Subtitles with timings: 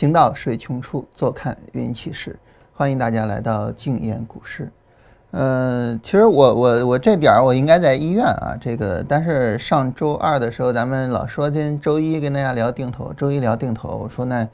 [0.00, 2.38] 行到水穷处，坐看云起时。
[2.74, 4.72] 欢迎大家来到静言股市。
[5.32, 14.48] 嗯，其实我我我这点儿我应该在医院啊，这个但是上周二的时候咱们老说今天周一跟大家聊定投，周一聊定投，我说那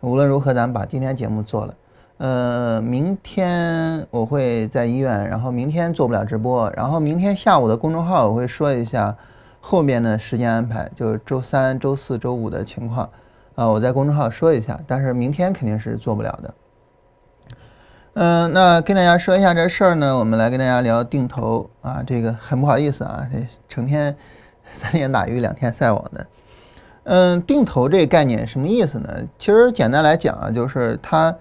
[0.00, 1.74] 无论如何咱们把今天节目做了。
[2.16, 9.16] 呃，明天我会在医院，然后明天做不了直播，然后明天下午的公众号我会说一下
[9.60, 13.08] 后面的时间安排，就是周三、周四周五的情况
[13.58, 16.54] 啊，我在公众号说一下，但是明天肯定是做不了的。
[18.14, 24.16] 嗯，那跟大家说一下这事儿呢，我们来跟大家聊定投啊，这个很不好意思啊，这成天
[24.78, 26.26] 三天打鱼两天晒网的。
[27.04, 29.08] 嗯，定投这个概念什么意思呢？
[29.38, 31.34] 其实简单来讲啊，就是它。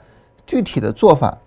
[0.50, 1.40] 具体的做法，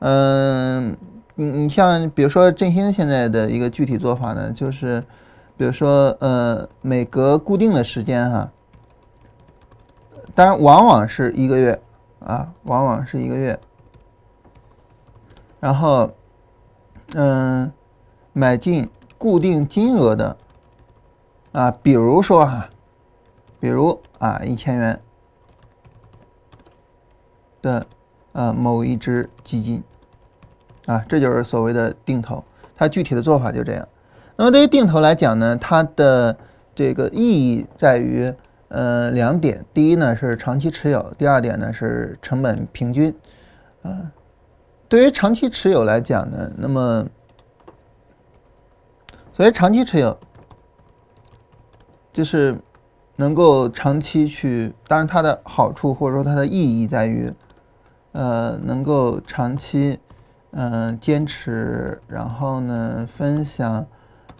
[0.00, 0.96] 嗯，
[1.36, 5.00] 你你像比如说振兴现在的一个具体做法呢，就是
[5.56, 8.50] 比如说呃每隔固定的时间哈，
[10.38, 11.82] 当然往往是一个月
[12.20, 13.58] 啊，往往是一个月，
[15.58, 16.12] 然后
[17.14, 17.72] 嗯
[18.32, 20.36] 买进固定金额的
[21.50, 22.70] 啊，比如说哈，
[23.58, 25.00] 比如啊一千元
[27.60, 27.84] 的。
[28.32, 29.82] 呃，某一只基金，
[30.86, 32.44] 啊，这就是所谓的定投。
[32.76, 33.88] 它具体的做法就这样。
[34.36, 36.36] 那么对于定投来讲呢，它的
[36.72, 38.32] 这个意义在于
[38.68, 43.14] 呃两点：第一呢是长期持有，第二点呢是成本平均。
[43.82, 44.12] 啊，
[44.88, 47.06] 对于长期持有来讲呢，那么
[49.32, 50.18] 所谓长期持有，
[52.12, 52.56] 就是
[53.16, 57.32] 能够长期去，当然它的好处或者说它的意义在于。
[58.12, 60.00] 呃，能够长期，
[60.52, 63.86] 嗯，坚持，然后呢，分享，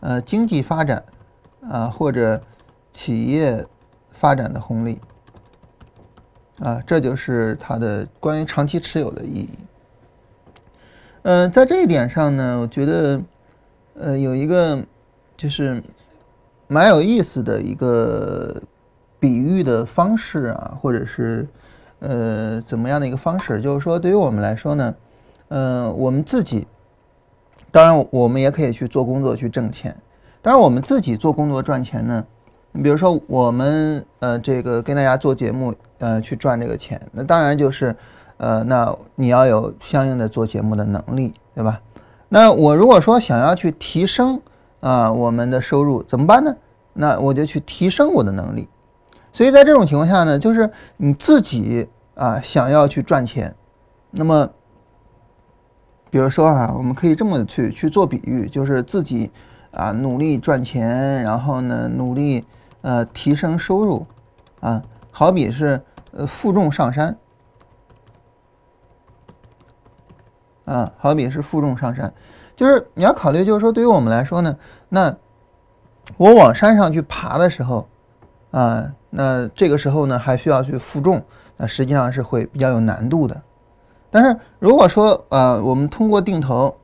[0.00, 1.04] 呃，经济发展，
[1.68, 2.40] 啊，或者
[2.92, 3.64] 企业
[4.18, 4.98] 发展的红利，
[6.60, 9.50] 啊，这就是它的关于长期持有的意义。
[11.22, 13.20] 嗯，在这一点上呢，我觉得，
[13.94, 14.82] 呃，有一个
[15.36, 15.82] 就是
[16.66, 18.62] 蛮有意思的一个
[19.18, 21.46] 比喻的方式啊，或者是。
[22.00, 23.60] 呃，怎么样的一个方式？
[23.60, 24.94] 就是说，对于我们来说呢，
[25.48, 26.64] 呃，我们自己，
[27.72, 29.96] 当然我们也可以去做工作去挣钱。
[30.40, 32.24] 当然，我们自己做工作赚钱呢，
[32.82, 37.94] 比如说我们呃，这个跟大家做节目呃，去赚这个钱，那当然就是
[38.36, 41.80] 呃，那你要有相应的做节目的能力，对吧？
[42.28, 44.40] 那我如果说想要去提升
[44.80, 46.54] 啊我们的收入怎么办呢？
[46.92, 48.68] 那我就去提升我的能力。
[49.32, 53.54] 所以在这种情况下呢，就是你自己啊想要去赚钱，
[54.10, 54.48] 那么，
[56.10, 59.30] 比如说啊，我们可以这么去去做比喻，就是自己
[59.70, 62.44] 啊努力赚钱，然后呢努力
[62.82, 64.06] 呃提升收入，
[64.60, 67.16] 啊，好比是呃负重上山，
[70.64, 72.12] 啊，好比是负重上山，
[72.56, 74.56] 就是你要考虑，就是说对于我们来说呢，
[74.88, 75.16] 那
[76.16, 77.88] 我往山上去爬的时候。
[78.50, 81.22] 啊，那这个时候呢，还需要去负重，
[81.58, 83.42] 那实际上是会比较有难度的。
[84.10, 86.74] 但是如果说呃，我们通过定投，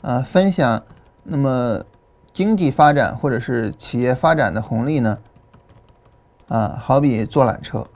[0.00, 0.82] 啊，分享
[1.22, 1.82] 那么
[2.32, 5.18] 经济发展或者是企业发展的红利呢，
[6.48, 7.86] 啊，好比坐缆车，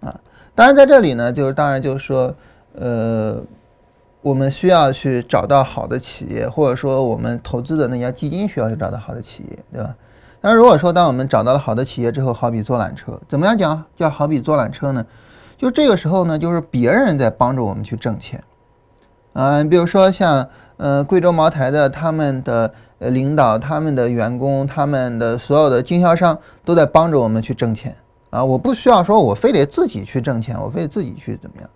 [0.00, 0.20] 啊，
[0.54, 2.34] 当然在这里呢，就是当然就是说，
[2.74, 3.44] 呃。
[4.22, 9.94] 我们需要去找到好的企业，或者说我们投资的那家基金需要去找到好的企业，对吧？
[10.40, 15.06] 但如果说当我们找到了好的企业之后，好比坐缆车，怎么样讲叫好比坐缆车呢？
[15.56, 18.42] 就这个时候呢，就是别人在帮助我们去挣钱，
[19.34, 27.96] 嗯，比如说像呃贵州茅台的他们的呃领导、他们的员工、他们的所有的经销商都在帮着我们去挣钱
[28.30, 28.44] 啊！
[28.44, 31.70] 我不需要说我非得自己去挣钱，我非得自己去怎么样？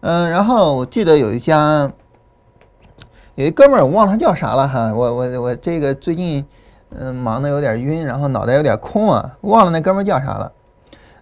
[0.00, 1.88] 嗯，然后我记得有一家，
[3.36, 4.92] 有一哥们儿，我忘了他叫啥了哈。
[4.92, 6.44] 我我我这个最近
[6.90, 10.52] 嗯忙的有点晕，然后脑袋有点空啊，忘了那哥们儿叫啥了。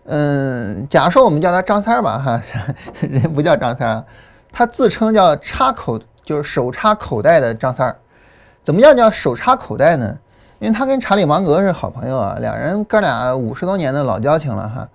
[0.05, 2.43] 嗯，假如说我们叫他张三儿吧哈，
[3.01, 4.05] 人不叫张三儿，
[4.51, 6.01] 他自称叫插口，
[6.31, 7.97] 就是手插口袋的张三儿。
[8.63, 10.17] 怎么样叫手插口袋呢？
[10.61, 14.89] 因为他跟查理芒格是好朋友啊，两人哥俩五十多年的老交情了哈。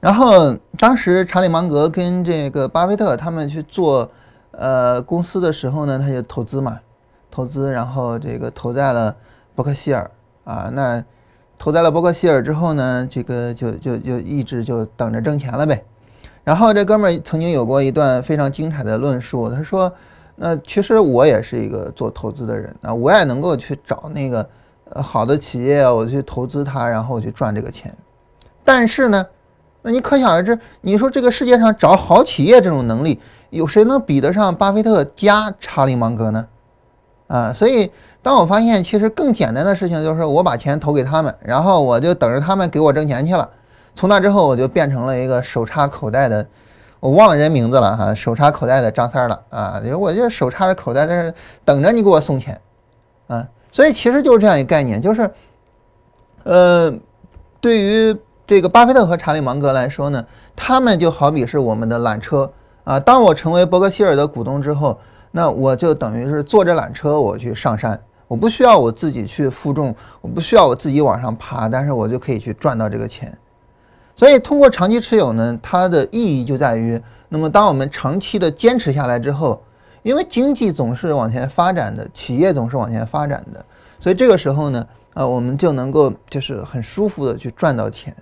[0.00, 4.10] 然后当时查理芒格跟这个巴菲特他们去做
[4.52, 6.80] 呃公司的时候呢，他就投资嘛，
[7.30, 9.14] 投资，然后这个投在了
[9.54, 10.10] 伯克希尔
[10.44, 11.04] 啊，那
[11.58, 15.84] 投在了伯克希尔之后呢，这个就就就一直就等着挣钱了呗。
[16.42, 19.92] 然后这哥们儿曾经有过一段非常精彩的论述，他说
[20.42, 24.48] ：“那其实我也是一个做投资的人啊，我也能够去找那个
[24.88, 27.94] 呃好的企业，我去投资它，然后去赚这个钱。”
[28.64, 29.26] 但是呢，
[29.82, 33.20] 那你可想而知，你说这个世界上找好企业这种能力，
[33.50, 36.46] 有谁能比得上巴菲特加查理芒格呢？
[37.26, 37.90] 啊，所以
[38.22, 43.46] 当我发现其实更简单的事情就是我把钱投给他们，然后我就等着他们给我挣钱去了。
[43.94, 46.46] 从那之后，我就变成了一个手插口袋的，
[47.00, 49.80] 我忘了人名字了哈，手插口袋的张三了啊。
[49.98, 52.60] 我就手插着口袋在那等着你给我送钱
[53.26, 53.48] 啊。
[53.72, 55.30] 所以其实就是这样一个概念，就是，
[56.44, 56.94] 呃，
[57.60, 58.16] 对于
[58.46, 60.24] 这个巴菲特和查理芒格来说呢，
[60.54, 62.52] 他们就好比是我们的缆车
[62.84, 63.00] 啊。
[63.00, 64.98] 当我成为伯克希尔的股东之后。
[65.32, 73.38] 那我就等于是坐着缆车我去上山，我不需要我自己去负重，我不需要我自己往上爬，但是我就可以去赚到这个钱。
[74.20, 77.00] 所以通过长期持有呢，它的意义就在于，
[77.30, 79.64] 那么当我们长期的坚持下来之后，
[80.02, 83.64] 因为经济总是往前发展的，企业总是往前发展的，
[83.98, 88.14] 所以这个时候呢，呃，我们就能够就是很舒服的去赚到钱，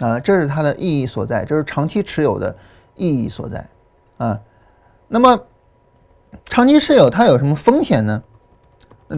[0.00, 2.54] 啊，这是它的意义所在，这是长期持有的
[2.94, 3.66] 意义所在，
[4.18, 4.38] 啊，
[5.08, 5.40] 那么。
[6.44, 8.22] 长期持有它有什么风险呢？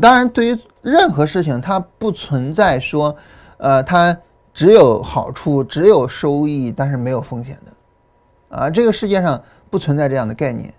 [0.01, 3.17] 当然，对于任何事情，它不存在说，
[3.57, 4.17] 呃，它
[4.53, 10.73] 只有好处、只有收益，但是没有风险的，啊，这个世界上不存在这样的概念，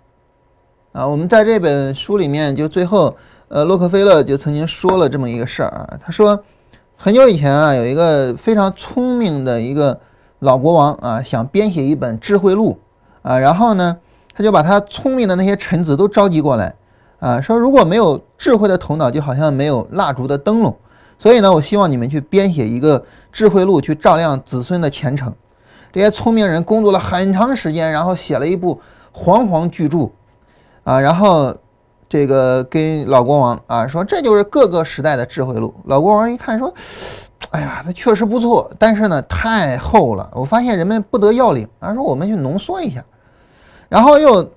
[0.91, 3.15] 啊，我们在这本书里面就最后，
[3.47, 6.43] 呃，洛克菲勒就曾经说了这么一个事儿啊，他说，
[6.95, 9.99] 很久以前啊，有一个非常聪明的一个
[10.39, 12.79] 老国王啊，想编写一本智慧录
[13.21, 13.97] 啊，然后呢。
[14.33, 16.73] 他就把他聪明的那些臣子都召集过来，
[17.19, 20.73] 啊，说如果没有智慧的头脑，就好像没有蜡烛的灯笼。
[21.21, 25.31] 所以呢，我希望你们去编写一个智慧录，去照亮子孙的前程。
[25.93, 28.81] 这些聪明人工作了很长时间，然后写了一部
[29.11, 30.09] 煌煌巨著，
[30.83, 31.55] 啊，然后
[32.09, 35.71] 这个跟老国王啊说，这就是各个时代的智慧录。
[35.85, 36.73] 老国王一看说，
[37.51, 41.67] 哎呀，它确实不错，但是呢太厚了，我发现人们不得要领。
[41.79, 43.05] 啊，说我们去浓缩一下。
[43.89, 44.51] 然后又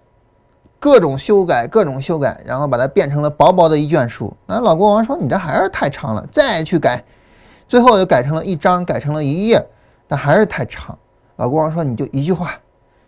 [0.85, 4.31] 各种修改，各种修改，然后把它变成了薄薄的一卷书。
[4.45, 7.03] 那老国王说：“你这还是太长了，再去改。”
[7.67, 9.67] 最后又改成了一章，改成了一页，
[10.07, 10.99] 但还是太长。
[11.37, 12.61] 老国王说：“你就一句话。”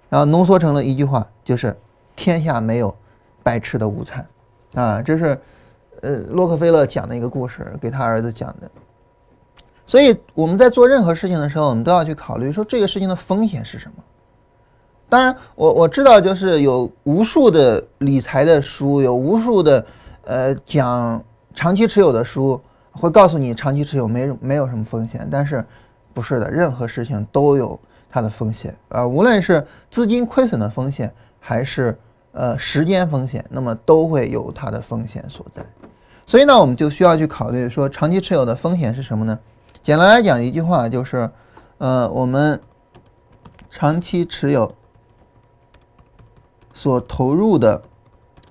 [0.08, 1.76] 然后浓缩成了一句话，就是
[2.17, 2.96] “天下没有
[3.43, 4.26] 白吃的午餐。”
[4.72, 5.38] 啊，这是
[6.00, 8.70] 呃洛克菲勒讲的一个故事，给他儿子讲的。
[9.87, 14.02] 所以我们在做任何事情的时候，我们都要去考虑说这个事情的风险是什么。
[15.08, 19.87] 当然，我我知道，就是有无数的理财的书，有无数的
[20.25, 21.23] 呃讲
[21.55, 22.61] 长期持有的书，
[22.91, 25.29] 会告诉你长期持有没没有什么风险。
[25.31, 25.64] 但是
[26.12, 27.79] 不是的，任何事情都有
[28.11, 31.97] 它的风险啊，无论是资金亏损的风险，还是
[32.32, 35.64] 呃时间风险，那么都会有它的风险所在。
[36.26, 39.38] 所以呢，我们就需要去考虑说，长期持有的风险是什么呢？
[39.85, 41.31] 简单来讲一句话就是，
[41.79, 42.61] 呃，我们
[43.70, 44.75] 长期持有。
[46.76, 47.82] 所投入的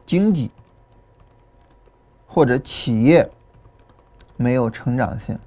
[0.04, 0.50] 经济
[2.26, 3.30] 或者企业
[4.36, 5.38] 没有成长性，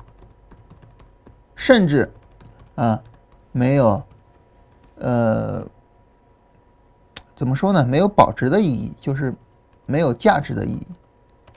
[1.56, 2.08] 甚至
[2.76, 3.02] 啊
[3.50, 4.00] 没有
[4.94, 5.66] 呃
[7.34, 7.84] 怎么说呢？
[7.84, 9.34] 没有保值的意义，就是
[9.84, 10.86] 没有价值的意义。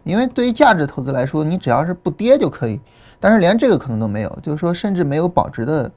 [0.03, 2.81] 因为对于价值投资来说，你只要是不跌就可以，
[3.19, 5.91] 但是连这个可能都没有，就是说甚至没有保值的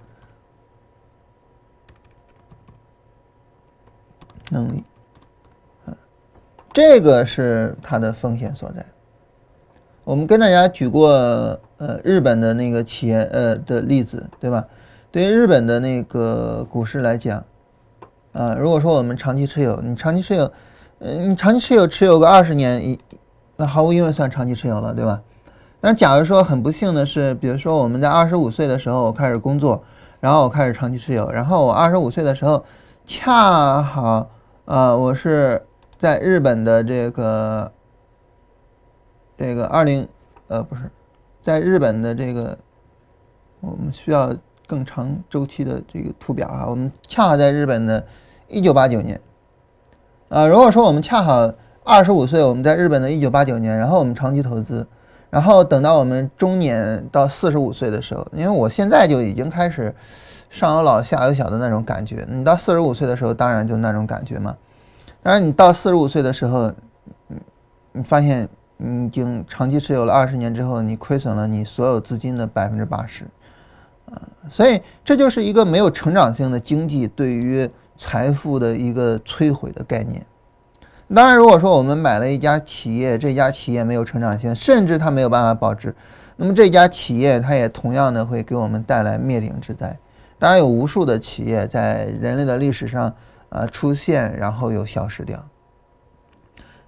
[4.51, 4.85] 能力。
[6.75, 8.85] 这个是它的风险所在。
[10.03, 11.09] 我们跟大家举过
[11.79, 14.67] 呃日本的那个企业呃的例子，对吧？
[15.13, 17.45] 对于日本的那个股市来讲，
[18.33, 20.51] 啊，如果说我们长期持有，你长期持有，
[20.99, 22.99] 嗯，你长期持有持有个二十年，一
[23.55, 25.23] 那毫无疑问算长期持有了，对吧？
[25.81, 29.85] 那假如说很不幸的是，比如说我们在二十五岁的时候我开始工作，
[30.19, 32.65] 然后我开始长期持有，然后我二十五岁的时候
[33.07, 34.29] 恰好
[34.65, 35.63] 啊我是。
[36.05, 37.73] 在日本的这个
[39.39, 40.07] 这个二零
[40.49, 40.91] 呃不是，
[41.43, 42.59] 在日本的这个
[43.61, 48.05] 我们需要更长周期的这个图表啊，我们恰好在日本的
[48.49, 49.19] 一九八九年
[50.29, 51.51] 啊，如果说我们恰好
[51.85, 54.87] 二十五岁，我们在日本的一九八九年，然后我们长期投资，
[55.31, 59.95] 然后等到我们中年到四十五岁的时候，因为我现在就已经开始
[60.51, 64.55] 上有老下有小的那种感觉，你到四十五岁的时候，当然就那种感觉嘛。
[65.25, 66.71] 当然，你到四十五岁的时候，
[67.31, 67.41] 嗯，
[67.93, 73.25] 你发现你已经长期持有了二十年之后，你亏损了你所有资金的百分之八十，
[74.05, 77.67] 啊，所以这就是一个没有成长性的经济对于
[77.97, 80.27] 财富的一个摧毁的概念。
[81.15, 85.95] 当然，如果说我们买了一家企业，这家企业没有成长性，甚至它没有办法保值，
[86.37, 89.97] 那么这家企业它也同样的会给我们带来灭顶之灾。
[90.39, 93.15] 当然有无数的企业在人类的历史上
[93.55, 95.43] 啊出现，然后又消失掉。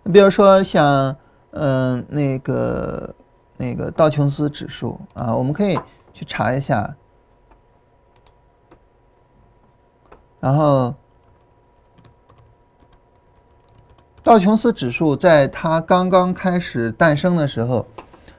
[0.03, 1.17] 你比如说像
[1.53, 3.15] 嗯那个
[3.57, 5.79] 那个道琼斯指数啊，我们可以
[6.13, 6.95] 去查一下，
[10.41, 10.95] 然后。
[14.23, 17.87] 道琼斯指数在它刚刚开始诞生的时候，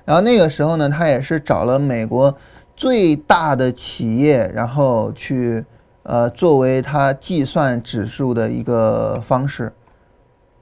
[0.03, 2.37] 然后那个时候呢，它也是找了美国
[2.75, 5.65] 最大的企业，然后去
[6.07, 9.73] 呃作为它计算指数的一个方式，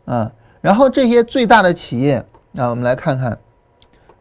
[0.06, 2.26] 啊，然后这些最大的企业，
[2.58, 3.38] 啊，我们来看看，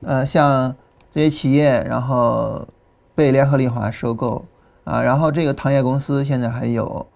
[0.02, 0.76] 呃，像
[1.14, 2.68] 这些企业，然后
[3.14, 4.44] 被联合利华收购，
[4.84, 7.06] 啊，然后这个糖业公司现在还有，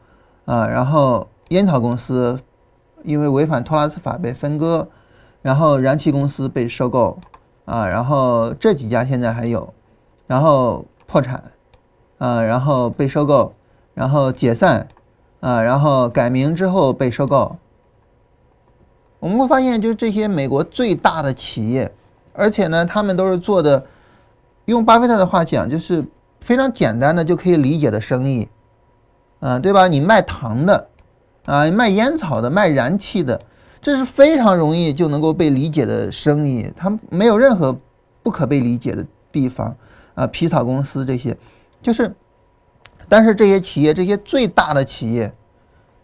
[0.46, 2.40] 啊，然后烟草公司。
[3.04, 4.88] 因为违反托拉斯法被分割，
[5.40, 7.16] 然后燃气公司被收购，
[7.64, 9.72] 啊，然后这几家现在还有，
[10.26, 11.44] 然后破产，
[12.18, 13.54] 啊，然后被收购，
[13.98, 14.86] 然后解散，
[15.40, 17.56] 啊，然后改名之后被收购。
[19.18, 21.92] 我们会发现，就是这些美国最大的企业，
[22.32, 23.84] 而且呢，他们都是做的，
[24.66, 26.04] 用巴菲特的话讲，就是
[26.40, 28.48] 非常简单的就可以理解的生意，
[29.40, 29.88] 嗯，对吧？
[29.88, 30.86] 你卖糖的。
[31.44, 33.40] 啊，卖烟草的，卖燃气的，
[33.80, 37.76] 这是非常容易就能够被理解的生意，它没有任何
[38.22, 39.74] 不可被理解的地方。
[40.14, 41.36] 啊，皮草公司这些，
[41.80, 42.14] 就是，
[43.08, 45.32] 但是这些企业，这些最大的企业，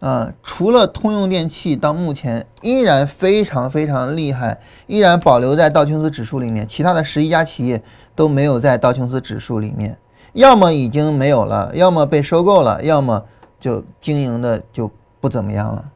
[0.00, 7.82] 啊，除了通用电气到目前依然非常非常厉害，依然保留在道琼斯指数里面，其他的十一家企业
[8.14, 9.99] 都没有在道琼斯指数里面，
[10.32, 13.25] 要么已经没有了，要么被收购了，要么
[13.61, 14.90] 就经营的就。
[15.20, 15.90] 不怎么样了，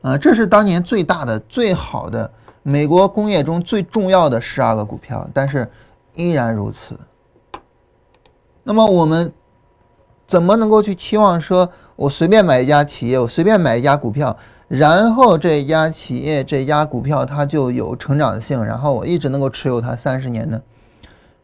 [0.00, 5.70] 啊，这是当年最大的、最好的美国工业中最重要的十二个股票，但是
[6.14, 6.98] 依然如此。
[8.62, 9.34] 那么我们
[10.32, 14.34] 怎么能够去期望说，我随便买一家企业，我随便买一家股票，
[14.66, 20.62] 然后这家企业、这家股票它就有成长性，然后我一直能够持有它三十年呢？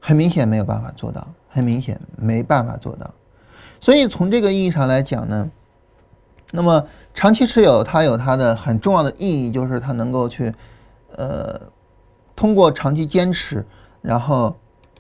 [0.01, 3.13] 很明显没有办法做到，很明显没办法做到。
[3.79, 5.51] 所以从这个意义上来讲呢。
[6.51, 10.51] 那么长期持有它有它的很重要的意义，就是它能够去，
[11.15, 11.61] 呃，
[12.35, 13.67] 通过长期坚持，
[14.01, 14.57] 然后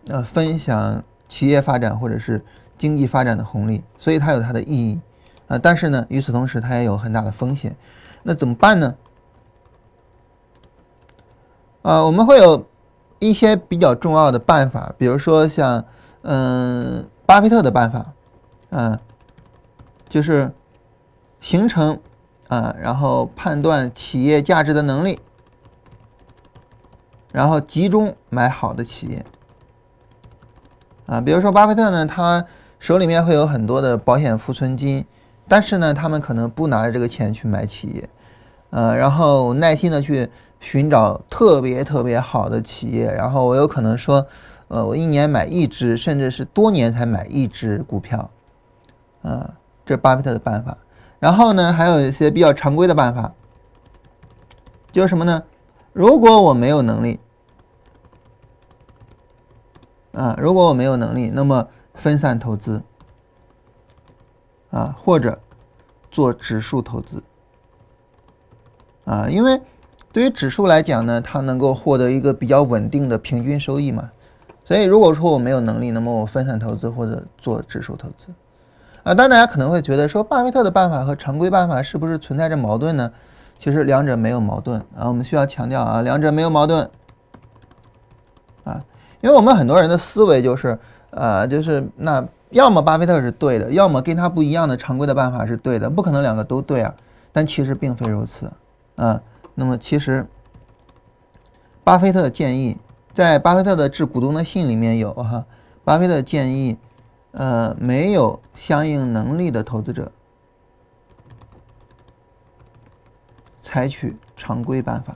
[0.09, 2.45] 呃分享企业发展或者是
[2.78, 5.00] 经济发展的红利，所以它有它的意义
[5.49, 5.58] 啊。
[5.58, 7.76] 但是呢，与此同时它也有很大的风险。
[8.23, 8.94] 那怎么办呢？
[11.82, 12.66] 啊，我们会有
[13.18, 15.85] 一些比较重要的办法，比如说像
[16.23, 18.12] 嗯巴菲特的办法，
[18.70, 18.99] 嗯，
[20.08, 20.52] 就是。
[21.40, 22.00] 形成
[22.49, 25.20] 啊，然后判断企业价值的能力，
[27.30, 29.25] 然后集中买好的企业
[31.06, 31.20] 啊。
[31.20, 32.44] 比如说巴菲特呢，他
[32.78, 35.04] 手里面会有很多的保险浮存金，
[35.49, 38.08] 但是呢，他们可能不拿着这个钱去买企业，
[38.70, 40.30] 呃，然后耐心的去
[40.61, 44.26] 寻找特别特别好的企业，然后我有可能说，
[44.68, 48.30] 呃，我一年买一只，甚至是多年才买一只股票，
[49.23, 49.54] 啊，
[49.85, 50.78] 这巴菲特的办法。
[51.18, 53.32] 然后呢，还有一些比较常规的办法，
[54.92, 55.42] 就是什么呢？
[55.92, 57.18] 如果我没有能力，
[60.12, 61.66] 啊，如果我没有能力，那么
[61.99, 62.83] 分散投资，
[64.71, 65.38] 啊，或者
[66.11, 67.23] 做指数投资，
[69.05, 69.61] 啊，因为
[70.12, 74.11] 对于指数来讲呢，它能够获得一个比较稳定的平均收益嘛。
[74.64, 78.26] 所以如果说我没有能力，那么我分散投资或者做指数投资。
[79.02, 83.11] 啊，但大家可能会觉得说，巴菲特的办法和常规办法是不是存在着矛盾呢？
[83.59, 85.09] 其实两者没有矛盾啊。
[85.09, 86.90] 我们需要强调啊，两者没有矛盾
[88.64, 88.85] 啊，
[89.21, 90.78] 因为我们很多人的思维就是，
[91.10, 96.94] 呃，就是那要么巴菲特是对的，要么跟他不一样的常规的办法是对的，不可能两个都对啊。
[97.32, 98.52] 但其实并非如此
[98.96, 99.20] 啊。
[99.54, 100.26] 那么其实，
[101.84, 102.76] 巴菲特建议，
[103.14, 105.44] 在巴菲特的致股东的信里面有哈，
[105.84, 106.78] 巴菲特建议。
[107.30, 110.10] 呃，没有相应能力的投资者，
[113.62, 115.14] 采取常规办法，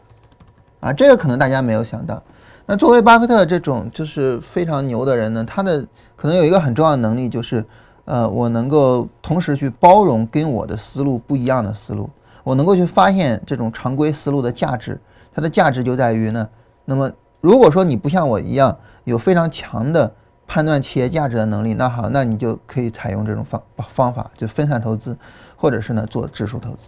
[0.81, 2.23] 啊，这个可能大家没有想到。
[2.67, 7.65] 那作为巴菲特这种就是非常牛的人呢，他的可能有一个很重要的能力，就是
[8.05, 12.09] 呃，我能够同时去包容跟我的思路不一样的思路，
[12.45, 15.01] 我能够去发现这种常规思路的价值。
[15.35, 16.49] 它的价值就在于呢，
[16.85, 20.13] 那么如果说你不像我一样有非常强的。
[20.45, 25.17] 判断企业价值的能力，那好，那你就可以采用这种方方法，就分散投资，
[25.57, 26.79] 或者是呢做指数投资。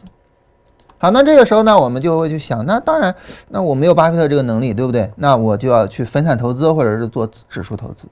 [0.99, 3.15] 好，那这个时候呢，我们就会去想，那当然，
[3.49, 5.13] 那我没有巴菲特这个能力，对不对？
[5.17, 8.07] 那我就要去分散投资，或者是做指数投资。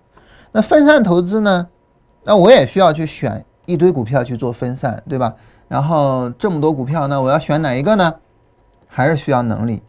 [0.53, 1.69] 那分散投资呢，
[2.25, 5.35] 那我也需要去选一堆股票去做分散，对吧？
[5.69, 8.15] 然后这么多股票，那我要选哪一个呢？
[8.89, 9.83] 还是需要能力。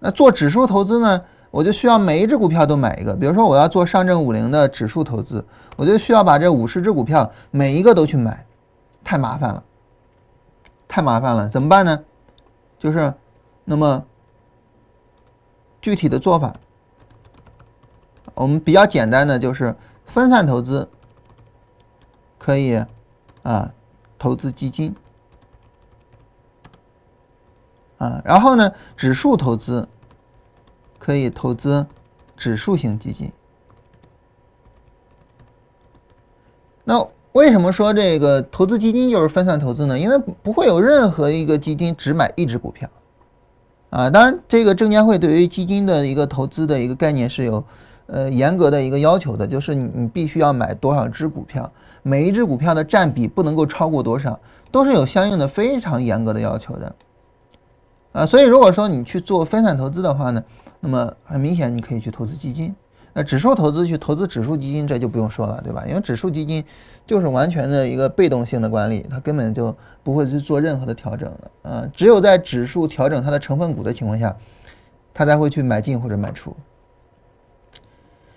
[0.00, 1.22] 那做指数投资呢，
[1.52, 3.14] 我就需要每一只股票都买一个。
[3.14, 5.44] 比如说我要做上证五零的指数投资，
[5.76, 8.44] 我就需要把这五十只股票每一个都去买，
[9.04, 9.62] 太麻烦了，
[10.88, 12.00] 太麻烦了，怎么办呢？
[12.82, 13.14] 就是，
[13.64, 14.04] 那么
[15.80, 16.56] 具体的做法，
[18.34, 20.90] 我们比较简单的就是分散投资，
[22.40, 22.84] 可以
[23.44, 23.72] 啊，
[24.18, 24.96] 投资基金。
[27.98, 29.88] 啊，然后呢，指数投资
[30.98, 31.86] 可以投资
[32.36, 33.32] 指数型基金。
[36.82, 39.98] 那为什么说这个投资基金就是分散投资呢？
[39.98, 42.88] 因为不会有任何一个基金只买一只股票。
[43.88, 47.64] 啊，当然，这个证监会对于基金的一个投资的一个概念是有
[48.06, 51.70] 呃严格的一个要求的，就是你你必须要买多少只股票，
[52.02, 54.38] 每一只股票的占比不能够超过多少，
[54.70, 56.94] 都是有相应的非常严格的要求的。
[58.12, 60.42] 啊，所以如果说你去做分散投资的话呢，
[60.80, 62.74] 那么很明显你可以去投资基金。
[63.14, 65.84] 那指数投资去投资指数基金，这就不用说了，对吧？
[65.86, 66.64] 因为指数基金
[67.06, 71.70] 就是完全的一个被动性的管理，它根本就不会去做任何的调整的。
[71.70, 74.34] 啊，只有在指数调整它的成分股的情况下，
[75.12, 76.56] 它才会去买进或者卖出。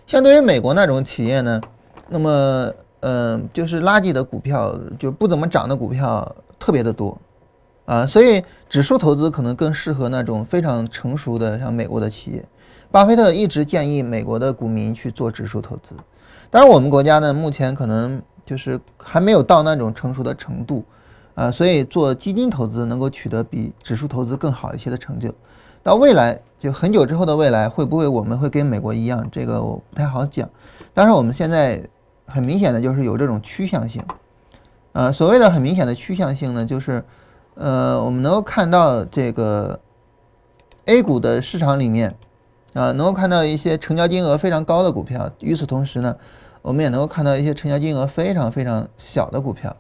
[0.08, 1.62] 相对于美国那种企业呢，
[2.10, 7.18] 那么嗯，就是垃圾的股票，就不怎么涨的股票特别的多。
[7.86, 12.44] 啊，所以指数投资可能更适合那种非常成熟的像美国的企业。
[12.96, 15.94] 巴菲特一直建议美国的股民去做指数投资，
[16.50, 20.86] 当然我们国家呢，目前可能就是还没有到那种成熟的程度，
[21.34, 25.36] 啊，所以做基金投资能够取得比指数投资更好一些的成就。
[25.84, 29.28] 到未来就很久之后的未来，会不会我们会跟美国一样？
[29.30, 30.50] 这个我不太好讲。
[30.94, 31.90] 但是我们现在
[32.26, 34.02] 很明显的就是有这种趋向性，
[34.94, 37.04] 啊，所谓的很明显的趋向性呢，就是。
[37.56, 39.80] 呃，我们能够看到这个
[40.86, 42.16] A 股的市场里面，
[42.76, 45.32] 啊，能够看到一些成交金额非常高的股票。
[45.40, 46.18] 与此同时呢，
[46.62, 49.76] 我们也能够看到一些成交金额非常非常小的股票。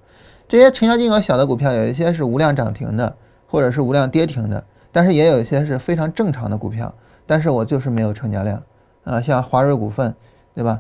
[0.47, 6.95] 这些成交金额小的股票，有一些是无量涨停的，或者是无量跌停的，但是也有一些是非常正常的股票。
[7.25, 8.63] 但是我就是没有成交量，
[9.03, 10.15] 啊，像华瑞股份，
[10.53, 10.79] 对吧？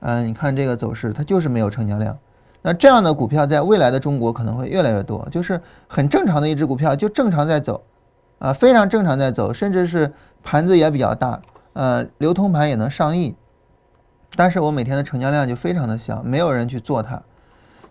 [0.00, 2.16] 啊，你看这个走势，它就是没有成交量。
[2.62, 7.82] 那这样的股票在未来的中国可能会越来越多，就是很正常的一只股票就正常在走，
[8.40, 11.42] 啊，非常正常在走，甚至是盘子也比较大，
[11.74, 13.36] 呃，流通盘也能上亿，
[14.34, 17.22] 但是我每天的成交量就非常的小，没有人去做它。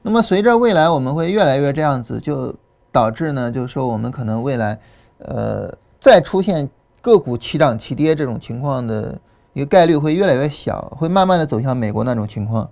[0.02, 2.56] 那么随着未来我们会越来越这样子，就
[2.92, 4.80] 导致呢，就是说我们可能未来，
[5.20, 6.68] 呃，再出现
[7.00, 9.20] 个股齐涨齐跌这种情况的
[9.54, 12.70] 一个概率会越来越小，会慢慢的走向美国那种情况。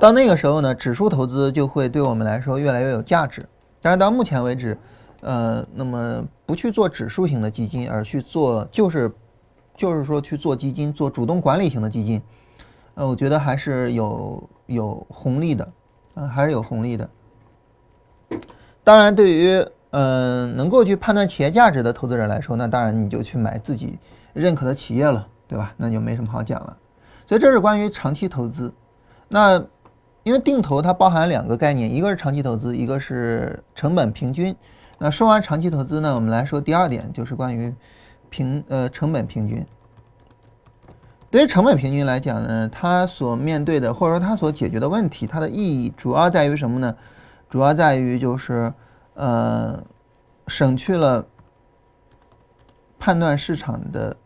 [0.00, 3.48] 到那个时候呢，指数投资就会对我们来说越来越有价值。
[3.80, 4.78] 但是到目前为止，
[5.22, 9.10] 呃，那么不去做指数型的基金，而去做就是，
[9.76, 12.20] 就是说去做基金，做主动管理型的基金，
[12.94, 15.72] 呃，我觉得还是有有红利的，
[16.14, 17.08] 啊，还是有红利的。
[18.84, 23.98] 当然，对于嗯能够去判断企业价值的投资者来说，那当然你就去买自己
[24.32, 25.72] 认可的企业了，对吧？
[25.76, 26.76] 那就没什么好讲了。
[27.26, 28.74] 所以这是关于长期投资，
[29.28, 29.64] 那。
[30.24, 34.54] 因为定投它包含两个概念，一个是长期投资，一个是成本平均。
[35.02, 37.74] 那说完长期投资呢，我们来说第二点，就是关于
[38.30, 39.66] 平呃成本平均。
[41.28, 46.96] 对于成本平均来讲呢，它所面对的或者说它所解决的问题，它的意义主要在于什么呢？
[47.50, 48.72] 主要在于就是
[49.14, 49.82] 呃
[50.46, 51.26] 省去了
[53.00, 54.16] 判断市场的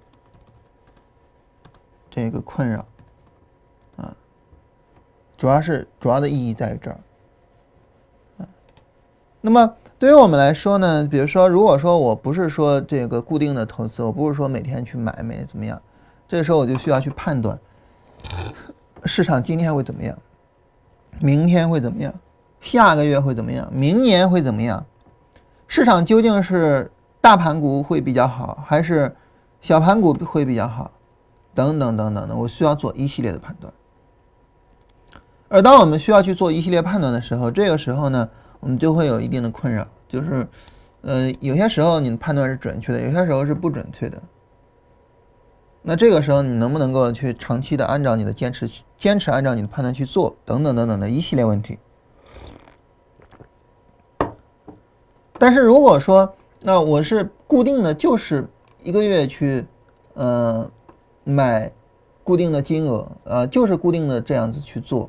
[2.10, 2.84] 这个困扰。
[3.96, 4.14] 啊
[5.38, 7.00] 主要是主要的意义在于这儿，
[9.40, 15.80] 那么对于我们来说呢，比如说，如果说我不是说这个固定的投资，我不是说每天去买每怎么样，
[16.28, 17.59] 这时候我就需要去判断
[19.04, 20.18] 市场今天会怎么样，
[21.18, 22.12] 明天会怎么样，
[22.61, 24.85] 下个月会怎么样，明年会怎么样，
[25.66, 26.90] 市场究竟是
[27.22, 29.16] 大盘股会比较好，还是
[29.62, 30.90] 小盘股会比较好，
[31.54, 33.72] 等等等等的，我需要做一系列的判断。
[35.48, 38.28] 而当我们需要去做一系列判断的时候，这个时候呢，
[38.66, 40.48] 我们就会有一定的困扰，就是，
[41.02, 44.20] 呃，有些时候你的判断是准确的，有些时候是不准确的。
[45.83, 51.79] 那这个时候你能不能够去长期的按照你的坚持，坚持按照你的判断去做，等等等等的一系列问题。
[55.38, 58.48] 但是如果说，那我是固定的，就是
[58.83, 59.64] 一个月去，
[60.14, 60.68] 呃，
[61.22, 61.70] 买
[62.24, 65.09] 固定的金额，呃，就是固定的这样子去做。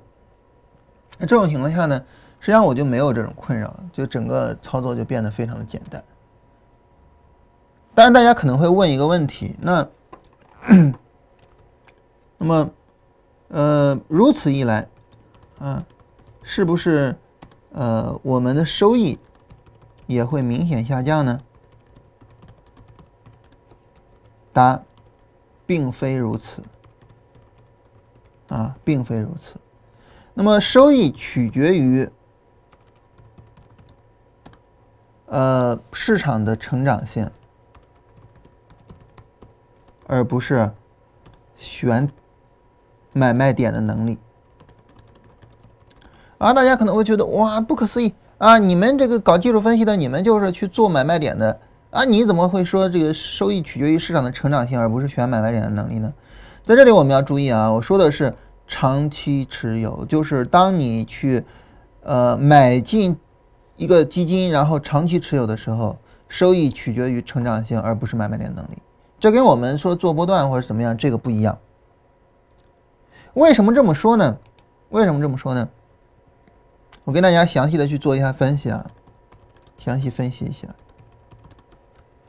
[1.17, 2.03] 那这种情况下呢，
[2.39, 6.03] 实际上我就没有这种困扰，就整个操作就变得非常的简单。
[7.93, 9.87] 当然，大家可能会问一个问题，那
[12.37, 12.69] 那么，
[13.47, 14.87] 呃，如此一来，
[15.59, 15.83] 啊，
[16.43, 17.15] 是不是
[17.73, 19.17] 呃我们的收益
[20.05, 21.39] 也会明显下降呢？
[24.53, 24.83] 答：
[25.65, 26.63] 并非如此。
[28.49, 29.55] 啊，并非如此。
[30.33, 32.09] 那么收益取决于
[35.27, 37.29] 呃市场的成长性，
[40.07, 40.71] 而不是
[41.57, 42.09] 选
[43.13, 44.17] 买卖点的能力。
[46.37, 48.59] 啊，大家可能会觉得哇，不可思议啊！
[48.59, 51.59] 你们这个搞技术分析的，你们就是去做买卖点的
[51.89, 52.03] 啊？
[52.03, 56.13] 你怎么会说这个收益取决于市场的成长性，而不是选买卖点的能力呢？
[56.63, 58.35] 在这里我们要注意啊，我说的是
[58.67, 61.43] 长期持有，就是当你去
[62.03, 63.17] 呃买进
[63.77, 68.81] 一个基金，然后长期持有的时候，收益取决于成长性，而不是买卖点能力。
[69.19, 71.57] 这跟我们说做波段或者怎么样，这个不一样。
[73.33, 74.37] 为什么这么说呢？
[74.89, 75.69] 为什么这么说呢？
[77.03, 78.85] 我跟大家详细的去做一下分析啊，
[79.79, 80.67] 详细分析一下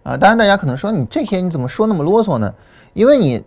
[0.03, 0.17] 啊。
[0.17, 2.55] 当然，大家可能说你这些你怎么说那么啰嗦呢？
[2.93, 3.43] 因为你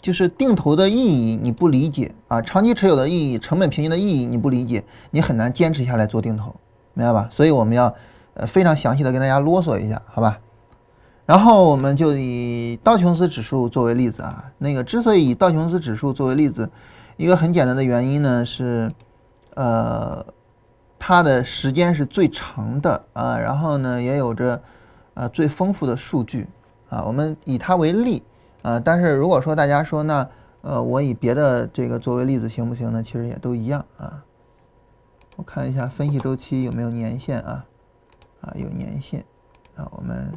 [0.00, 6.54] 就是定投的意义你不理解啊，长期持有的意义、成本平均的意义你不理解，你很难坚持下来做定投，
[6.94, 7.28] 明白吧？
[7.30, 7.94] 所以我们要
[8.34, 10.38] 呃非常详细的跟大家啰嗦一下，好吧？
[11.26, 16.70] 然后我们就以道琼斯指数作为例子啊，那个之所以以道琼斯指数作为例子，
[17.16, 18.90] 一个很简单的原因呢是，
[19.54, 20.24] 呃。
[21.02, 24.60] 它的时间是最长的啊，然后呢也有着
[25.14, 26.46] 呃最丰富的数据
[26.90, 28.22] 啊，我们以它为例
[28.60, 30.28] 啊，但是如果说大家说那
[30.60, 33.02] 呃我以别的这个作为例子行不行呢？
[33.02, 34.22] 其实也都一样啊。
[35.40, 37.64] 我看一下分析周期有没有年限啊
[38.42, 39.24] 啊有年限
[39.74, 40.30] 啊，我们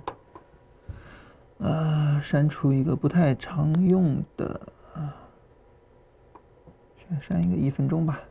[1.59, 4.61] 啊删除一个不太常用的
[4.93, 5.11] 啊，
[7.19, 8.21] 删一个一分钟吧。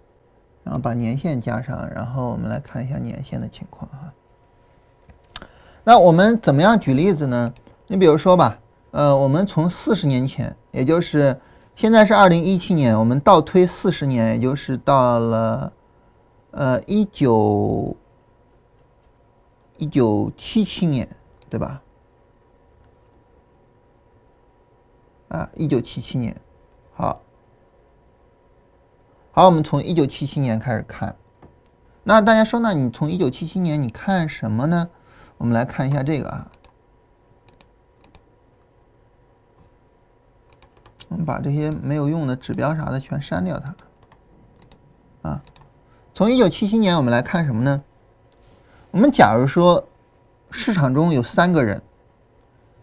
[0.64, 4.10] 然后把年限加上，然后我们来看一下年限的情况哈。
[5.84, 7.52] 那我们怎么样举例子呢？
[7.86, 8.58] 你比如说吧，
[8.92, 11.38] 呃，我们从四十年前，也就是
[11.76, 15.70] 现在是二零一七年，我们倒推四十年，也就是到了
[16.52, 17.96] 呃一九
[19.78, 21.16] 一九七七年，
[21.50, 21.82] 对吧？
[25.28, 26.40] 啊，一九七七年，
[26.94, 27.20] 好。
[29.32, 31.16] 好，我们从一九七七年开始看。
[32.04, 34.90] 那大家说，那你从一九七七年你看什么呢？
[35.38, 36.52] 我们来看一下这个啊。
[41.08, 43.74] 我们把这些没有用的指标啥的全删掉它。
[45.22, 45.42] 啊，
[46.14, 47.82] 从一九七七年我们来看什么呢？
[48.90, 49.88] 我们假如说
[50.50, 51.82] 市场中有三个人，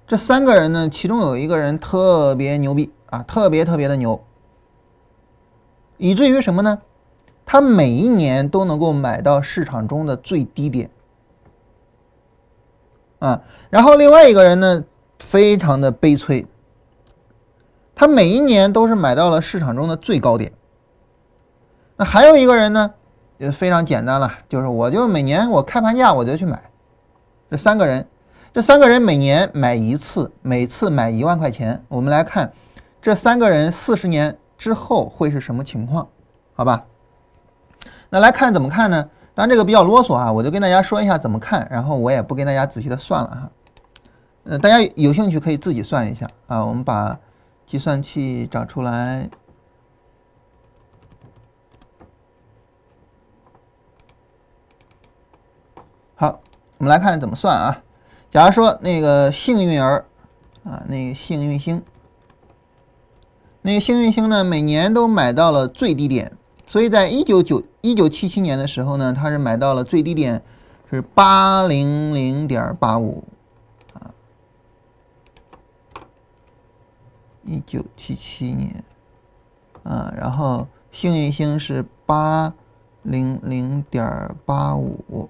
[0.08, 4.24] 这三个人呢，其中有一个人特别牛逼啊，特别特别的牛。
[5.98, 6.82] 以至于什么呢？
[7.46, 10.90] 他每一年都能够买到市场中的最低点，
[13.20, 14.86] 啊，然后另外一个人呢，
[15.20, 16.48] 非常的悲催，
[17.96, 20.54] 他每一年都是买到了市场中的最高点。
[21.98, 22.94] 那还有一个人呢，
[23.40, 26.62] 也非常简单了，就是我就每年我开盘价我就去买。
[27.50, 28.08] 这三个人，
[28.54, 31.84] 这三个人每年买一次，每次买一万块钱。
[31.88, 32.54] 我们来看，
[33.02, 34.38] 这三个人四十年。
[34.60, 36.10] 之后会是什么情况？
[36.54, 36.84] 好吧，
[38.10, 39.10] 那来看怎么看呢？
[39.34, 43.50] 当然这个比较啰嗦啊，我就跟大家说一下怎么看，然后我也不跟大家仔细的算了哈。
[44.44, 46.66] 呃，大家有兴趣可以自己算一下啊。
[46.66, 47.18] 我们把
[47.66, 49.30] 计算器找出来。
[56.22, 56.42] 好，
[56.78, 57.82] 我们来看怎么算啊。
[58.30, 60.04] 假如说那个幸运儿
[60.66, 61.82] 啊，那个幸运星。
[63.62, 66.34] 那个幸运星呢，每年都买到了最低点，
[66.68, 70.44] 所以在一九九一九七七年的时候呢，它是买到了最低点
[70.90, 73.24] 是八零零点八五
[73.94, 74.12] 啊，
[77.46, 78.84] 一九七七年
[79.84, 82.54] 啊，然后幸运星是八
[83.04, 85.30] 零零点八五，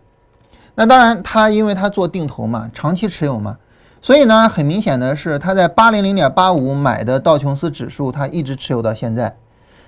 [0.79, 3.57] 那当然它因为它做定投嘛，长期持有嘛。
[4.01, 9.35] 所以呢，很明显的是，他在八零零点八五买的道琼斯指数，他一直持有到现在。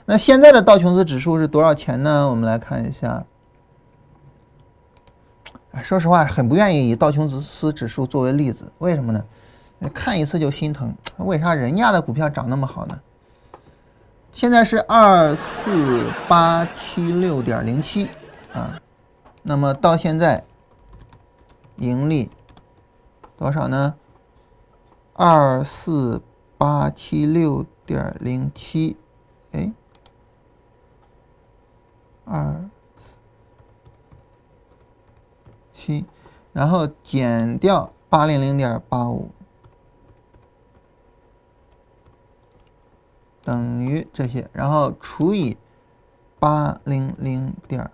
[0.03, 2.27] 那现在的道琼斯指数是多少钱呢？
[2.29, 3.23] 我们来看一下。
[5.81, 9.23] 说实话，很不愿意以道琼斯指数作为例子，为什么呢？
[9.93, 10.93] 看一次就心疼。
[11.19, 12.99] 为啥人家的股票涨那么好呢？
[14.33, 18.09] 现在是二四八七六点零七
[18.51, 18.77] 啊，
[19.41, 20.43] 那么到现在
[21.81, 22.29] 盈利
[23.37, 23.95] 多少呢？
[25.13, 26.21] 二四
[26.55, 28.97] 八七六点零七，
[29.51, 29.73] 哎，
[32.23, 32.69] 二
[35.73, 36.05] 七，
[36.53, 39.31] 然后减掉八零零点八五。
[43.43, 45.57] 等于这些，然后除以
[46.39, 47.89] 八零零点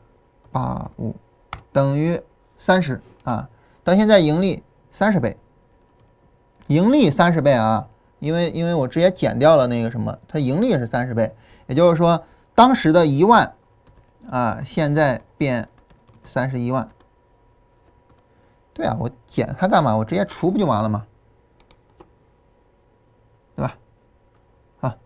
[0.51, 1.15] 八五，
[1.71, 2.21] 等于
[2.59, 3.47] 三十啊。
[3.87, 5.37] 到现在盈利三十倍，
[6.67, 7.87] 盈利三十倍啊，
[8.19, 11.33] 因为因为我直接减掉了那个什么，它盈利也是三十倍，
[11.67, 13.55] 也就是说当时的一万
[14.29, 15.69] 啊，现在变
[16.25, 16.89] 三十一万。
[18.73, 19.95] 对啊，我减它干嘛？
[19.95, 21.07] 我直接除不就完了吗？
[23.55, 24.97] 对吧？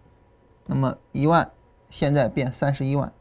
[0.66, 1.52] 那么一万
[1.92, 3.14] 现在变三十一万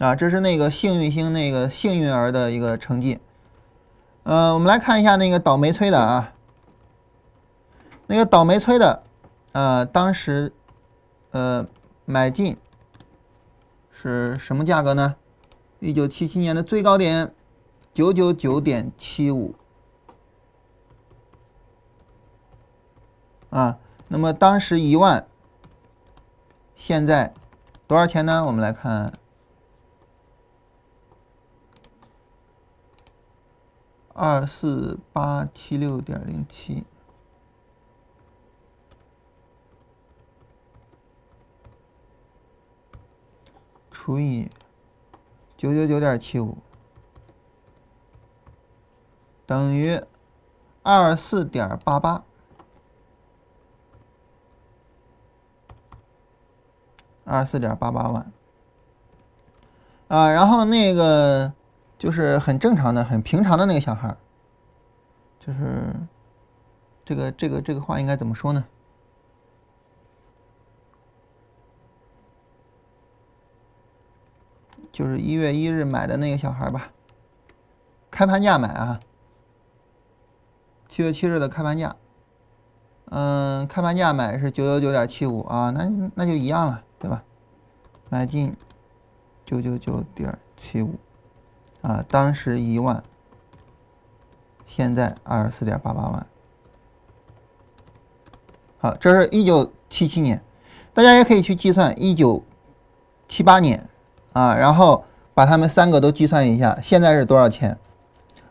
[0.00, 3.20] 啊，这是那个幸运星那个幸运儿的一个成绩。
[4.22, 6.32] 呃，我们来看一下那个倒霉催的啊，
[8.06, 9.02] 那个倒霉催的，
[9.52, 10.54] 呃，当时
[11.32, 11.66] 呃
[12.06, 12.56] 买进
[13.90, 15.16] 是什么价格呢？
[15.80, 17.34] 一九七七年的最高点
[17.92, 19.54] 九九九点七五
[23.50, 23.76] 啊。
[24.08, 25.26] 那么当时一万，
[26.74, 27.34] 现在
[27.86, 28.46] 多少钱呢？
[28.46, 29.12] 我们来看，
[34.22, 36.84] 二四八七六点零七。
[43.90, 44.50] 除以
[45.56, 46.58] 九九九点七五，
[49.46, 49.98] 等于
[50.82, 52.22] 二四点八八。
[57.24, 58.32] 二四点八八万，
[60.08, 61.54] 啊，然后那个
[62.00, 64.16] 就是很正常的、很平常的那个小孩
[65.38, 65.94] 就是
[67.04, 68.64] 这个这个这个话应该怎么说呢？
[74.90, 76.90] 就是一月一日买的那个小孩吧，
[78.10, 79.00] 开盘价买啊，
[80.88, 81.96] 七月七日的开盘价，
[83.10, 86.82] 嗯，开盘价买是九九九点七五啊，那那就一样了。
[86.98, 87.22] 对吧？
[88.08, 88.56] 买进
[89.44, 90.98] 九九九点七五
[91.82, 93.02] 啊，当时一万，
[94.66, 96.26] 现在二十四点八八万。
[98.78, 100.42] 好，这是一九七七年，
[100.94, 102.42] 大家也可以去计算一九
[103.28, 103.88] 七八年
[104.32, 107.78] 啊，然后把他们三个都计算一下，现在是多少钱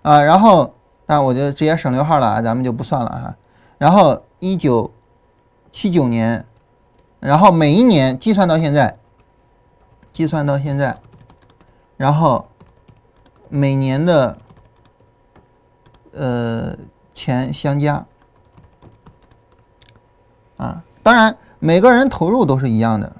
[0.01, 0.21] 啊？
[0.21, 0.73] 然后，
[1.05, 3.35] 那我就直接省略号了啊，咱们就不算了哈。
[3.77, 4.91] 然后一九
[5.71, 6.45] 七九年。
[7.21, 8.97] 然后每一年计算到现在，
[10.13, 10.99] 计算到现在，
[11.97, 12.47] 然后
[13.49, 14.37] 每年的
[16.13, 16.77] 呃
[17.13, 18.05] 钱相加
[20.57, 23.15] 啊，当然每个人投入都是一样的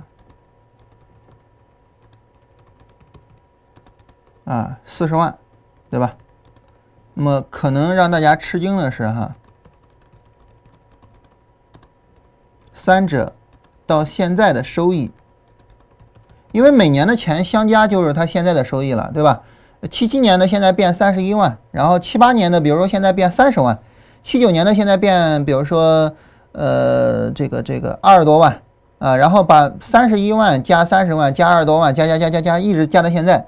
[4.46, 5.38] 啊，四十万，
[5.90, 6.16] 对吧？
[7.14, 9.36] 那么可能让大家吃惊的是哈，
[12.74, 13.36] 三者。
[13.88, 15.12] 到现在的收益，
[16.52, 19.42] 因为每年的钱相加就是他现在的收益了，对吧？
[19.90, 23.80] 七七年的现在变三十一万，然后七八年的比如说现在变三十万，
[24.24, 26.14] 七九年的现在变比如说
[26.52, 28.62] 呃这个这个二十多万
[28.98, 33.48] 啊，然后把三十一万加三十万加二十多万加加加加加一直加到现在，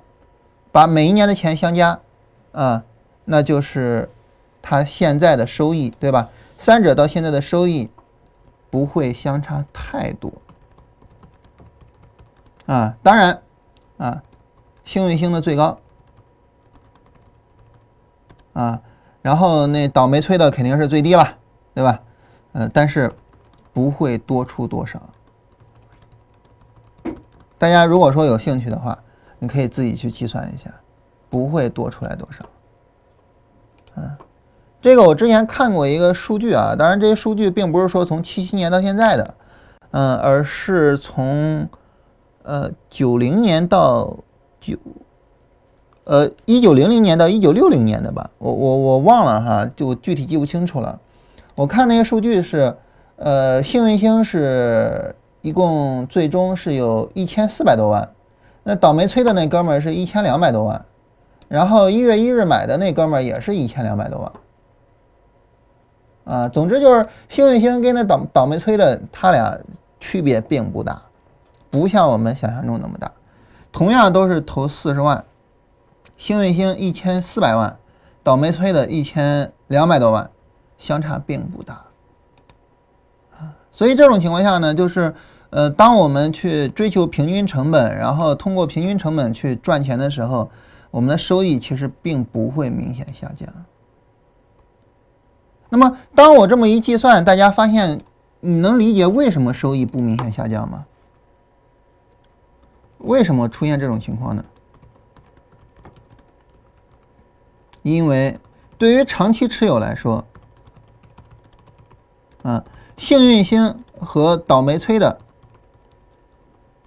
[0.71, 1.99] 把每一年的钱相加
[2.51, 2.83] 啊，
[3.25, 4.09] 那就是
[4.61, 6.29] 他现在的收益，对吧？
[6.57, 7.89] 三者到现在的收益。
[8.71, 10.31] 不会相差太多
[12.67, 13.41] 啊，当然
[13.97, 14.23] 啊，
[14.85, 15.80] 幸运星的最高
[18.53, 18.81] 啊，
[19.21, 21.37] 然后那倒霉催的肯定是最低了，
[21.73, 22.01] 对吧？
[22.53, 23.11] 呃，但是
[23.73, 25.01] 不会多出多少。
[27.57, 28.97] 大家如果说有兴趣的话，
[29.39, 30.71] 你可以自己去计算一下，
[31.29, 32.45] 不会多出来多少，
[33.95, 34.17] 嗯。
[34.81, 39.35] 这个我之前看过一个数据啊，当然这些数据并不是说从七七年到现在的，
[39.91, 41.69] 嗯，而是从
[42.41, 44.17] 呃九零年到
[44.59, 44.75] 九
[46.11, 50.99] 呃一九零零年到一九六零年的吧，我我我忘了哈，就具体记不清楚了。
[51.55, 52.75] 我看那个数据是，
[53.15, 58.09] 呃，幸运星是一共最终是有一千四百多万，
[58.63, 60.83] 那倒霉催的那哥们儿是一千两百多万，
[61.47, 64.31] 然后一月一日买的那哥们儿也是一千两百多万。
[66.25, 69.57] 啊，总之就是幸运星跟那倒倒霉催的，他俩
[70.01, 71.03] 区别并不大，
[71.69, 73.09] 不像我们想象中那么大。
[73.71, 75.23] 同样都是投四十万，
[76.21, 77.79] 幸运星一千四百万，
[78.21, 80.29] 倒霉催的一千两百多万，
[80.77, 81.85] 相差并不大。
[83.31, 85.15] 啊，所以这种情况下呢，就是
[85.49, 90.51] 呃，当我们去追求平均成本，然后通过平均成本去赚钱的时候，
[90.91, 93.51] 我们的收益其实并不会明显下降。
[95.69, 97.99] 那么，当我这么一计算，大家发现，
[98.41, 100.85] 你能理解为什么收益不明显下降吗？
[102.99, 104.45] 为什么出现这种情况呢？
[107.81, 108.39] 因为
[108.77, 110.25] 对于长期持有来说，
[112.43, 112.63] 啊，
[112.97, 115.19] 幸运星和倒霉催的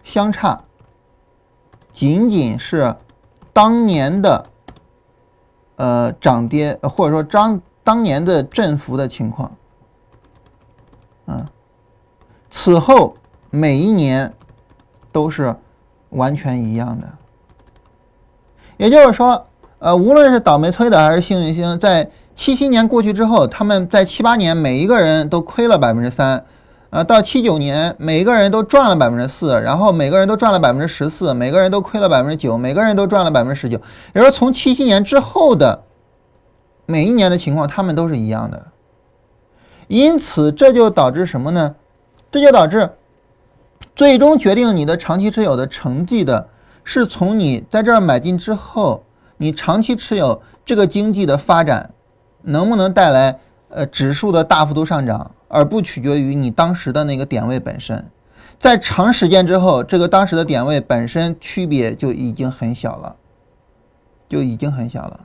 [0.02, 0.64] 相差，
[1.92, 2.96] 仅仅是
[3.52, 4.46] 当年的
[5.76, 9.56] 呃涨跌，或者说当当年的振幅的情况，
[11.26, 11.46] 啊，
[12.50, 13.16] 此后
[13.50, 14.34] 每一年
[15.10, 15.56] 都是。
[16.10, 17.18] 完全一样的，
[18.76, 19.48] 也就是说，
[19.84, 26.42] 呃，无论是倒霉催的还是幸运星，在七七年过去之后，他们在七八年每一个人都亏了百分之三，
[26.88, 33.76] 呃，到七九年每一个人都赚了百分之四，然后每个人都赚了百分之十四，每个人都亏了百分之九，每个人都赚了百分之十九。
[34.14, 35.82] 也就是说，从七七年之后的
[36.86, 38.68] 每一年的情况，他们都是一样的。
[39.88, 41.74] 因此，这就导致什么呢？
[42.32, 42.88] 这就导致。
[43.94, 46.48] 最终决定你的长期持有的成绩的，
[46.84, 49.04] 是从你在这儿买进之后，
[49.44, 51.90] 你长期持有这个经济的发展，
[52.40, 58.06] 能不能带来呃指数的大幅度上涨，而不取决于你当时的那个点位本身。
[58.58, 63.16] 在长时间之后，这个当时的点位本身区别就已经很小了，
[64.30, 65.20] 就已经很小了。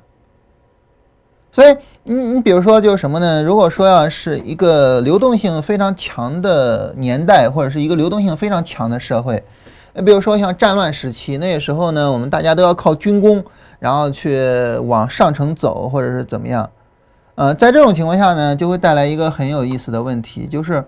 [1.53, 3.41] 所以，你你比如说，就是什么呢？
[3.41, 9.41] 如果说要是一个流动性非常强的年代，或者是一个流动性非常强的社会，
[9.93, 13.43] 那比如说像战乱时期，那个时候呢，我们大家都要靠军工，
[13.79, 14.39] 然后去
[14.83, 16.69] 往上层走，或者是怎么样？
[17.35, 20.85] 呃，在这种情况下呢，就会带来一个很有意思的问题，就是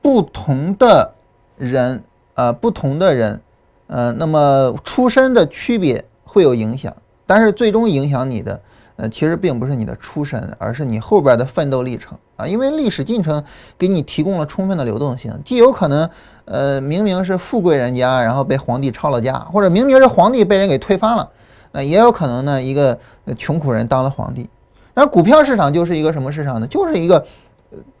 [0.00, 1.14] 不同的
[1.56, 2.02] 人，
[2.34, 3.40] 呃，不同的人，
[3.86, 6.94] 呃，那么出身的区别会有影响，
[7.26, 8.60] 但是最终影响你的。
[8.96, 12.46] 呃，其实并不是你的出身，而是你后边的奋斗历程啊。
[12.46, 13.44] 因为历史进程
[13.76, 16.08] 给你提供了充分的流动性，既有可能，
[16.46, 21.28] 呃，明明是富贵人家，然后被皇帝抄了家，或者明明是皇帝被人给推翻了，
[21.72, 22.98] 那也有可能呢，一个
[23.36, 24.48] 穷苦人当了皇帝。
[24.94, 26.66] 那股票市场就是一个什么市场呢？
[26.66, 27.26] 就是一个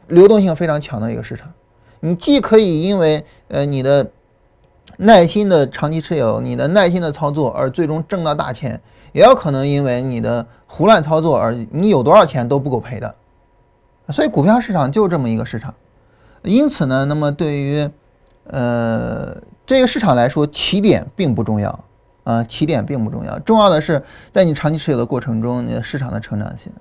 [0.06, 1.52] 流动性非常强的一个市场。
[2.00, 4.10] 你既可以因为呃你的
[4.96, 8.80] 耐心的长期持有，你的耐心的操作而最终挣到大钱。
[9.12, 13.14] 也有可能因为你的胡乱操作而你有多少钱都不够赔的，
[14.10, 15.74] 所以股票市场就这么一个市场。
[16.42, 17.90] 因此呢，那么对于
[18.44, 21.84] 呃这个市场来说，起点并不重要
[22.24, 26.72] 啊，起点并不重要，重要的是在你长期持有的过程中，你的市场的成长性。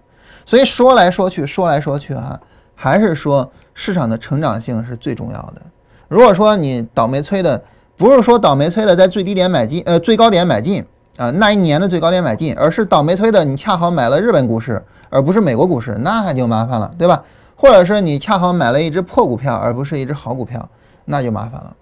[0.46, 2.40] 所以说来说去，说来说去哈，
[2.76, 5.62] 还是说市场的成长性是最重要的。
[6.08, 7.62] 如果说你倒霉催的，
[7.98, 10.86] 不是说倒霉催的在最低点买进，呃最高点买进。
[11.18, 17.24] 啊，那一年的最高点买进，而是倒霉催的，你恰好买了日本股市，而不是美国股市，那就麻烦了，对吧？
[17.56, 20.70] 或者是你恰好买了一只破股票，而不是一只好股票，
[21.06, 21.76] 那就麻烦了。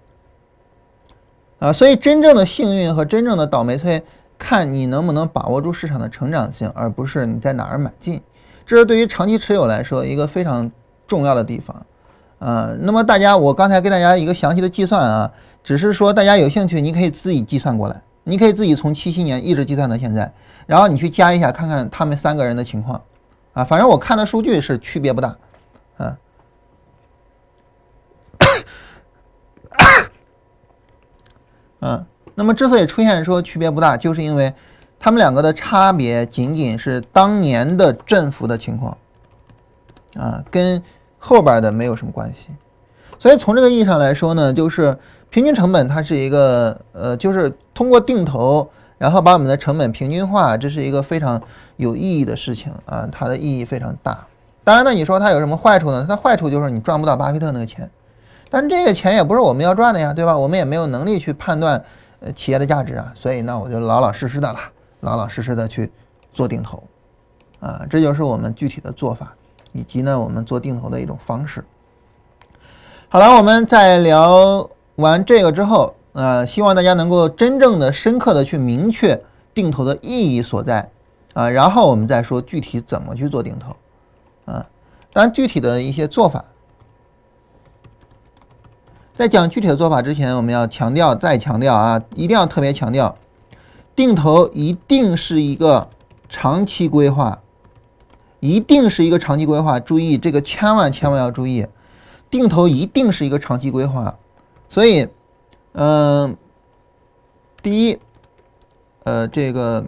[1.58, 4.02] 啊，所以真正的幸运和真正的倒霉催，
[4.38, 8.22] 看你能不能把握住市场的成长性，而不是你在哪儿买进。
[8.64, 10.72] 这是对于长期持有来说一个非常
[11.06, 11.84] 重要的地方。
[12.38, 15.30] 啊，那么大家，我刚才给大家一个详细的计算啊，
[15.62, 18.00] 只是说大家有兴趣，你可以自己计算过来。
[18.28, 20.32] 你可以自己从七七年一直计算到现在，
[20.66, 23.00] 然后你去加一下，看看他们三个人的情况，
[23.52, 25.36] 啊，反正我看的数据是区别不大，
[25.96, 26.18] 啊，
[31.78, 32.04] 嗯，
[32.34, 34.52] 那么之所以出现说区别不大，就是因为
[34.98, 38.98] 他们两个的差别仅仅是当年的振幅的情况，
[40.16, 40.82] 啊，跟
[41.20, 42.48] 后边的没有什么关系，
[43.20, 44.98] 所以从这个意义上来说呢，就是。
[45.36, 51.42] 平均成本它是一个呃，就是通过定投，然后把我们的成本平均化，这是一个非常
[51.76, 54.26] 有意义的事情啊，它的意义非常大。
[54.64, 56.06] 当然呢，你说它有什么坏处呢？
[56.08, 57.90] 它的坏处就是你赚不到巴菲特那个钱，
[58.48, 60.38] 但这个钱也不是我们要赚的呀，对吧？
[60.38, 61.84] 我们也没有能力去判断
[62.20, 64.70] 呃企业的价值啊，所以呢，我就老老实实的啦，
[65.00, 65.92] 老老实实的去
[66.32, 66.82] 做定投
[67.60, 69.34] 啊，这就是我们具体的做法，
[69.74, 71.62] 以及呢我们做定投的一种方式。
[73.10, 74.70] 好了，我们再聊。
[74.96, 79.22] 完这个之后，呃，希望大家能够真正的、深刻的去明确
[79.54, 80.90] 定投的意义所在，
[81.34, 83.76] 啊，然后我们再说具体怎么去做定投，
[84.50, 84.66] 啊，
[85.12, 86.46] 当然具体的一些做法，
[89.14, 93.16] 在讲具体的做法之前，我们要强调再强调啊，一定要特别强调，
[93.94, 95.88] 定投一定是一个
[96.30, 97.40] 长期规划，
[98.40, 99.78] 一定是一个长期规划。
[99.78, 101.66] 注意这个千万千万要注意，
[102.30, 104.16] 定投一定是一个长期规划。
[104.68, 105.08] 所以，
[105.72, 106.36] 嗯，
[107.62, 107.98] 第一，
[109.04, 109.84] 呃，这个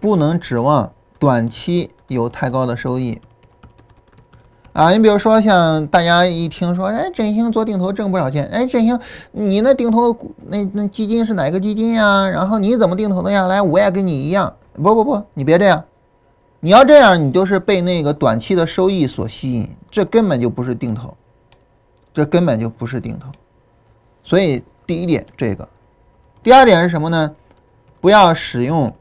[0.00, 3.20] 不能指望短期有太高的收益。
[4.72, 8.98] 啊，你比如说像大家一听说，哎，振兴做定投挣不少钱，哎，振兴，
[9.30, 10.16] 你那定投
[10.46, 12.26] 那那基金是哪个基金呀？
[12.26, 13.46] 然后你怎么定投的呀？
[13.46, 14.56] 来，我也跟你一样。
[14.72, 15.84] 不不不，你别这样，
[16.60, 21.14] 你要这样，你就是被那个短期的收益所吸引，这根本就不是定投，
[22.14, 23.28] 这根本就不是定投。
[24.24, 25.68] 所以第一点这个，
[26.42, 27.34] 第二点是什么呢？
[28.00, 28.94] 不要使用，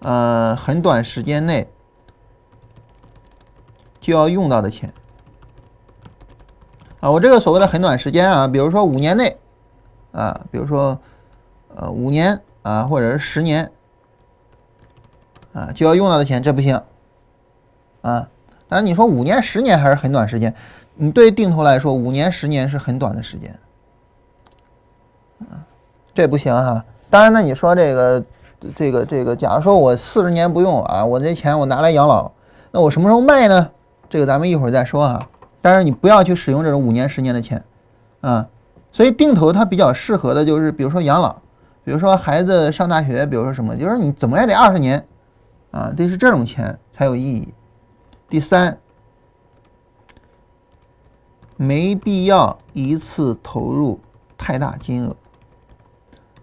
[0.00, 1.68] 呃，很短时间内。
[4.00, 4.92] 就要用到的钱
[6.98, 7.08] 啊！
[7.08, 9.36] 我这个所谓的很短时间啊，比如说五年内
[10.10, 11.00] 啊，比如说
[11.76, 13.70] 呃五年啊，或者是十年
[15.52, 16.74] 啊，就要用到的钱，这不行
[18.00, 18.28] 啊！
[18.68, 20.52] 当然你说五年、十年还是很短时间，
[20.96, 23.56] 你对定投来说，五年、十年是很短的时间，
[26.14, 26.84] 这不行哈！
[27.08, 28.24] 当然，那你说这个
[28.74, 32.30] 这个这个，假如说我四十年不用啊，我这钱我拿来养老，
[32.70, 33.70] 那我什么时候卖呢？
[34.10, 35.28] 这个咱们一会儿再说啊，
[35.60, 37.64] 但是你不要去使用这种五年、十年的钱，
[38.20, 38.46] 啊，
[38.92, 41.34] 所以定投它比较适合的就是，比如说养老，
[41.82, 45.02] 比如说孩子上大学，比如说什么，就是你怎么也得二十年，
[45.70, 47.54] 啊，得是这种钱才有意义。
[48.28, 48.78] 第三，
[51.56, 53.98] 没必要一次投入
[54.36, 55.16] 太大金额，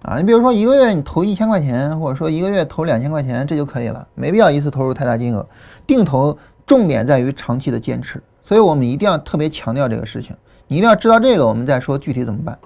[0.02, 5.48] 啊，你比如说一个月你投一千块钱，或者说一个月投两千块钱，这就可以了，没必要一次投入太大金额，
[5.86, 6.38] 定投。
[6.66, 10.38] 重点在于长期的坚持，所以我们一定要特别强调这个事情。
[10.68, 12.60] 你一定要知道这个，我们再说具体怎么办。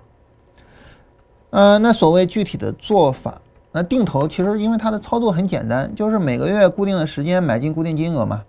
[1.51, 8.43] 呃，那所谓具体的做法，那定投其实因为它的操作很简单，就是每个月固定的时间买进固定金额嘛。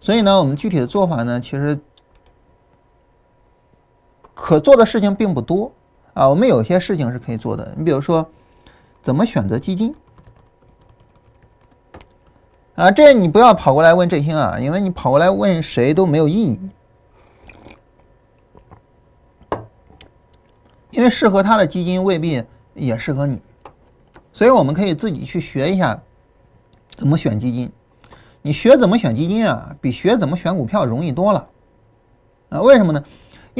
[0.00, 1.80] 所以呢，我们具体的做法呢，其实
[4.32, 5.72] 可做的事情并不多
[6.14, 6.28] 啊。
[6.28, 8.28] 我们有些事情是可以做的，你比如说
[9.02, 9.94] 怎么选择基金。
[12.76, 16.60] 啊，这你不要跑过来问振兴啊，因为你跑过来问谁都没有意义，
[20.90, 22.42] 因为适合他的基金未必
[22.72, 23.42] 也适合你，
[24.32, 26.00] 所以我们可以自己去学一下
[26.96, 27.70] 怎么选基金。
[28.40, 31.48] 你学怎么选基金啊，比学怎么选股票容易多了。
[32.48, 33.04] 啊，为什么呢？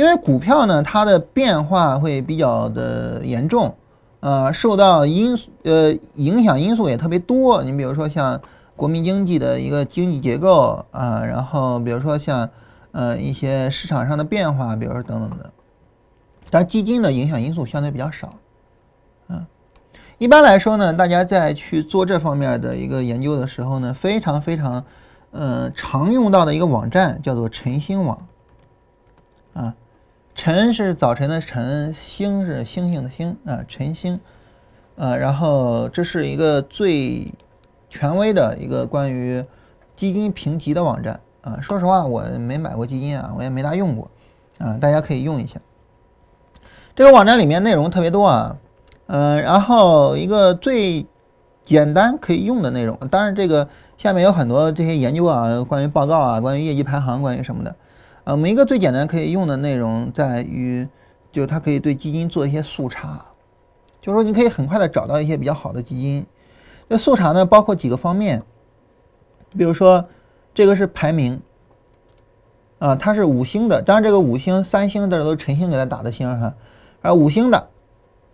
[0.00, 3.74] 因为股票呢，它的变化会比较的严重，
[4.20, 7.62] 呃，受到因呃影响因素也特别多。
[7.62, 8.40] 你比如说像。
[8.80, 12.48] 国民经济的一个经济结构啊，然后比如说像
[12.92, 15.52] 呃一些市场上的变化，比如说等等的，
[16.48, 18.32] 但基金的影响因素相对比较少，
[19.28, 19.44] 嗯，
[20.16, 24.82] 一般来说呢，大家在去做这方面的一个研究的时候呢，非常非常
[25.32, 28.26] 呃常用到的一个网站叫做晨星网，
[29.52, 29.74] 啊，
[30.42, 34.20] 晨是早晨的晨，星是星星的星啊，晨星，
[34.96, 37.34] 呃，然后这是一个最。
[37.90, 39.44] 权威的一个关于
[39.96, 44.10] 基金评级的网站啊，说实话我没买过基金啊，我也没大用过
[44.56, 45.60] 啊，大家可以用一下。
[46.96, 48.56] 这个网站里面内容特别多啊，
[49.08, 51.06] 嗯，然后一个最
[51.64, 53.68] 简单可以用的内容，当然这个
[53.98, 57.76] 下面有很多这些研究啊，关于报告啊，关于业绩排行，关于什么的，
[58.30, 60.86] 呃，每一个最简单可以用的内容在于，
[61.32, 63.26] 就它可以对基金做一些速查，
[64.00, 66.24] 就是说你可以很快的找到一些比较好的基金。
[66.88, 68.40] 这速查呢，包括几个方面，
[69.58, 70.04] 比如说，
[70.54, 71.40] 这个是排名，
[72.78, 76.54] 啊，它是五星的，当然这个五星、三星这都是陈星给它打的星哈，
[77.02, 77.66] 而五星的，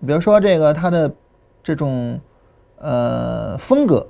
[0.06, 1.10] 比如说这个它的
[1.62, 2.20] 这种
[2.76, 4.06] 呃风格，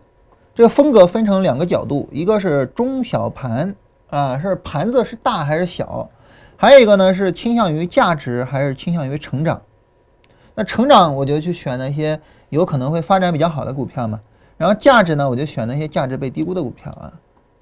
[0.53, 3.77] 这个风格分成两个角度，一个是中小盘
[4.09, 6.11] 啊，是盘子是大还是小，
[6.57, 9.63] 还有一个呢是倾向于价值还是倾向于成长，
[10.55, 14.21] 那成长我就去选那些有可能会发展比较好的股票嘛。
[14.57, 17.13] 然后价值呢，我就选那些价值被低估的股票啊，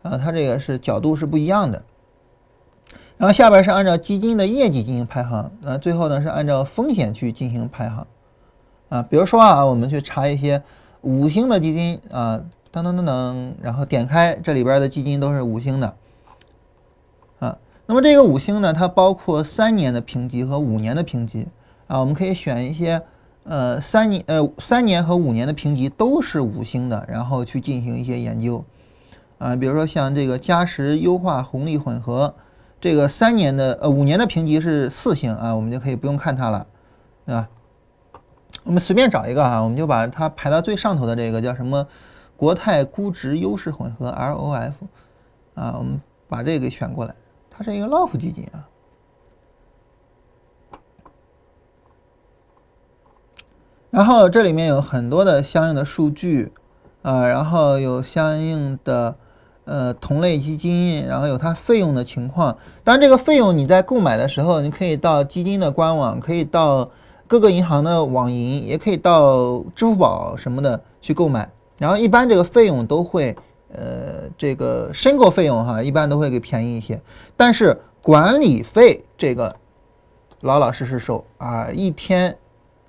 [0.02, 1.82] 啊，它这个是角度是不一样的。
[3.16, 8.06] 然后下边是按照基金的业绩进行排行，那最后呢是按照风险去进行排行，
[8.88, 10.62] 啊，比如说啊，我们去查一些
[11.00, 12.40] 五星的基金啊，
[12.72, 15.96] 噔噔噔噔，然后点开这里边的基金都是五星的，
[17.86, 21.48] 那么这个五星呢，它包括三年的评级和五年的评级
[21.86, 23.02] 啊，我们可以选一些。
[23.46, 28.64] 呃，三年呃三年和五年的评级都是五星的，然后去进行一些研究，
[29.36, 32.34] 啊，比如说像这个嘉实优化红利混合，
[32.80, 36.66] 这个三年的呃五年的评级是四星啊，我们就可以不用看它了，
[37.26, 37.50] 对吧？
[38.64, 41.86] 我们随便找一个啊，我们就把它排到最上头的这个叫什么？
[42.38, 44.72] 国泰估值优势混合 LOF
[45.52, 47.14] 啊，我们把这个选过来，
[47.56, 48.68] 它是一个 LOF 基金啊。
[53.90, 56.52] 然后这里面有很多的相应的数据
[57.02, 59.14] 啊，然后有相应的
[59.66, 62.58] 呃同类基金，然后有它费用的情况。
[62.82, 66.90] 当，这个费用你在购买的时候，你可以到基金的官网，可以到
[67.28, 71.48] 各个银行的网银，也可以到支付宝什么的去购买。
[71.78, 73.36] 然后一般这个费用都会，
[73.74, 77.00] 呃，这个申购费用哈，一般都会给便宜一些。
[77.36, 79.56] 但是管理费这个
[80.40, 82.36] 老老实实收啊，一天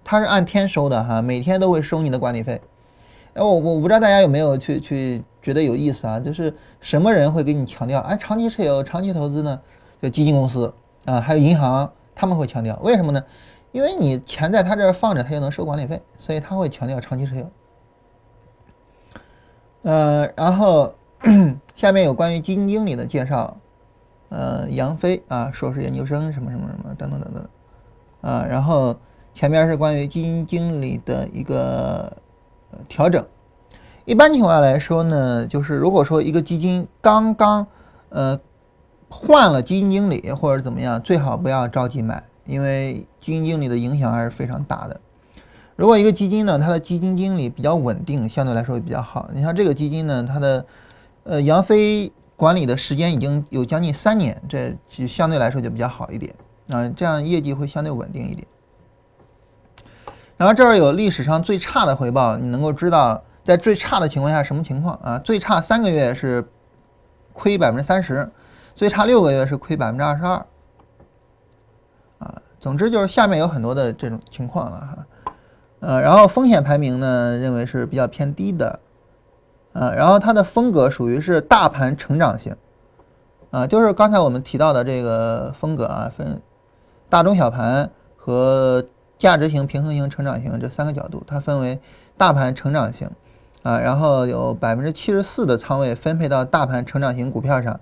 [0.03, 2.61] 它是按天收的哈，每天都会收你的管理费。
[3.33, 6.19] 哎，我我不知道大家有没有去去觉得有意思啊？
[6.19, 8.15] 就是什么人会给你强调啊？
[8.15, 9.59] 长期持有、长期投资呢？
[10.01, 10.73] 就基金公司
[11.05, 13.23] 啊，还有银行，他们会强调，为什么呢？
[13.71, 17.49] 因为你钱在他这儿放着，他就能收管理费，所以他会强调长期持有。
[19.85, 20.95] 呃，然后
[21.77, 23.57] 下面有关于基金经理的介绍，
[24.29, 27.47] 呃，杨飞啊，硕士研究生什么什么什么等等等等，
[28.21, 28.95] 啊，然后
[29.31, 32.17] 前面是关于基金经理的一个
[32.89, 33.23] 调整。
[34.05, 37.67] 一般情况下来说呢，就是如果说一个基金刚刚
[38.09, 38.39] 呃
[39.07, 44.99] 换了基金经理或者怎么样，最好不要着急买，因为基金经理的影响还是非常大的。
[45.75, 49.29] 如果一个基金呢，它的基金经理比较稳定，相对来说比较好。
[49.33, 50.65] 你像这个基金呢，它的
[51.23, 56.33] 呃杨飞管理的时间已经有将近三年，这就相对来说就比较好一点
[56.69, 58.47] 啊，这样业绩会相对稳定一点。
[60.37, 65.19] 然后这儿有历史上最差的回报，你能够知道在最差的情况下什么情况啊？
[65.19, 66.47] 最差三个月是
[67.33, 68.29] 亏百分之三十，
[68.75, 70.45] 最差六个月是亏百分之二十二
[72.19, 72.41] 啊。
[72.59, 75.05] 总之就是下面有很多的这种情况了哈。
[75.85, 78.79] 呃，然后风险排名呢，认为是比较偏低的，
[79.73, 82.55] 呃，然后它的风格属于是大盘成长型，
[83.51, 86.41] 啊，就是刚才我们提到的这个风格啊，分
[87.07, 88.83] 大中小盘和
[89.19, 91.79] 价值型、平衡型、成长型这三个角度，它分为
[92.17, 93.07] 大盘成长型，
[93.61, 97.79] 啊，然后有百分之七十四的仓位分配到大盘成长型股票上，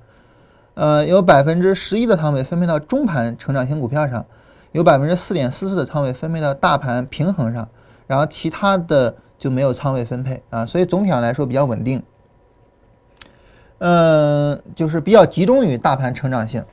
[0.73, 4.25] 呃，有百分之十一的仓位分配到中盘成长型股票上，
[4.73, 7.65] 有百分之四点四四的仓位分配到大盘平衡上。
[8.13, 12.03] 然后其他的就没有仓位分配啊，所以总体上来说比较稳定。
[13.79, 16.63] 嗯，就是比较集中于大盘成长性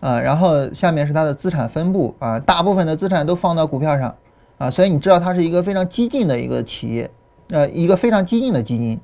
[0.00, 0.20] 啊。
[0.20, 4.14] 然后下面是它的资产分布啊，大部分的资产都放到股票上
[4.58, 7.10] 啊，所以你知道它是一个非常激进的一个企业，
[7.48, 9.00] 呃，一个非常激进的基金。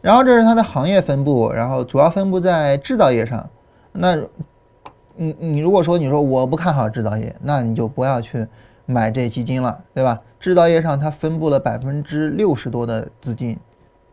[0.00, 3.50] 然后这是它的行业分布，然后主要分布在制造业上。
[3.92, 4.16] 那，
[5.16, 8.48] 你你如果说你说我不看好制造业，那你就不要去。
[8.90, 10.20] 买这基金了，对吧？
[10.38, 13.58] 制造业上它分布了百分之六十多的资金，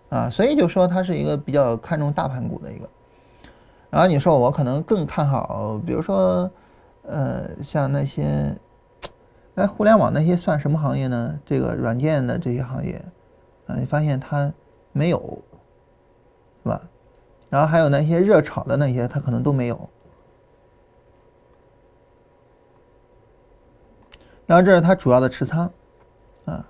[0.09, 2.89] 啊，所以就说它是一个比较看重大盘股的一个。
[3.89, 6.51] 然后你说我可能更看好，比如说，
[7.03, 8.55] 呃，像那些，
[9.55, 11.39] 哎，互联网那些算什么行业呢？
[11.45, 13.03] 这个软件的这些行业，
[13.65, 14.51] 啊，你发现它
[14.91, 15.41] 没有，
[16.63, 16.82] 是吧？
[17.49, 19.89] 然后还有那些热炒的那些，它可能都没有。
[24.47, 25.69] 然后这是它主要的持仓，
[26.45, 26.65] 啊，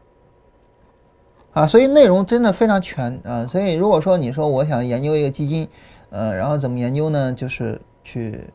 [1.53, 3.47] 啊，所以内容真的非常全啊。
[3.47, 5.69] 所以如果说你说我想研究一个基金，
[6.09, 7.31] 呃，然后怎么研究呢？
[7.31, 8.49] 就是去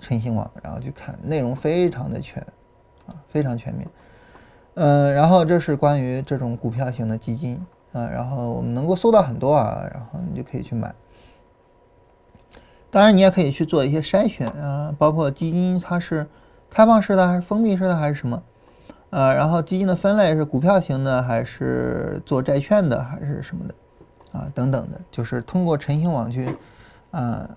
[0.00, 2.40] 晨星网，然后去看内容非常的全，
[3.06, 3.88] 啊，非常全面。
[4.74, 7.60] 嗯，然后这是关于这种股票型的基金
[7.92, 10.94] 啊，然后我们能够搜到很多啊，然后你就可以去买。
[12.88, 16.28] 当然你也可以去做一些筛选啊，包括基金它是
[16.70, 18.40] 开放式的还是封闭式的还是什么。
[19.10, 23.74] 呃，然后基金的分类是股票型的，还是做债券的，还是什么的，
[24.32, 26.56] 啊，等等的，就是通过晨星网去，
[27.10, 27.50] 啊，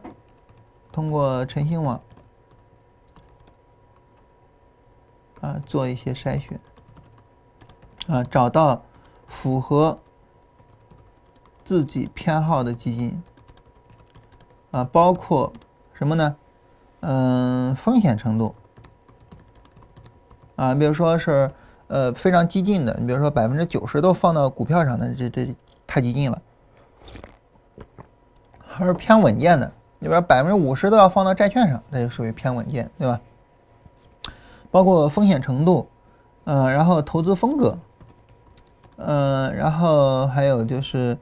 [0.91, 2.01] 通过晨星网，
[5.41, 6.59] 啊，做一些筛选，
[8.07, 8.83] 啊，找到
[9.27, 9.99] 符合
[11.63, 13.23] 自己偏好的基金，
[14.71, 15.53] 啊，包括
[15.93, 16.35] 什么呢？
[17.01, 18.55] 嗯，风险程度。
[20.55, 21.49] 啊，比如说是，
[21.87, 25.55] 呃，非常激进的，你比如说百分之九十都放到股票上的，这这
[25.87, 26.41] 太激进了。
[28.67, 33.19] 还是偏稳健的，你比如百分之五十都要放到债券上，那就属于偏稳健，对吧？
[34.71, 35.87] 包括风险程度，
[36.45, 37.77] 嗯，然后投资风格，
[38.97, 41.17] 嗯，然后还有就是，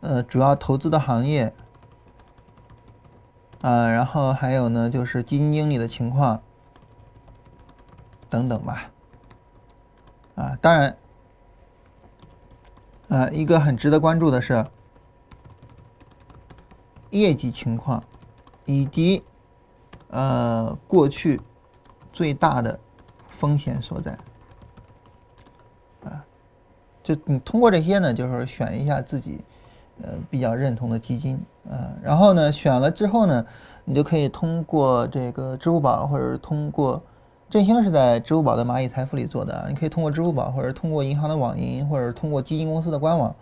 [0.00, 1.52] 呃，主要投资的行业，
[3.60, 6.40] 啊，然后还有呢，就是基金经理的情况。
[8.34, 8.90] 等等吧，
[10.34, 10.96] 啊，当然，
[13.08, 14.66] 啊，一个很值得关注的是
[17.10, 18.02] 业绩情况，
[18.64, 19.22] 以及
[20.08, 21.40] 呃过去
[22.12, 22.76] 最大的
[23.38, 24.18] 风险所在。
[26.02, 26.26] 啊，
[27.04, 29.44] 就你通过这些呢，就是选一下自己
[30.02, 33.46] 呃比较认同的基金啊，然后呢选了之后呢，
[33.84, 37.00] 你就可以通过这个支付宝或者是通过。
[37.54, 43.32] 振兴是在支付宝的蚂蚁财富里做的，你可以通过支付宝，或者通过银行的网银，或者通过基金公司的官网，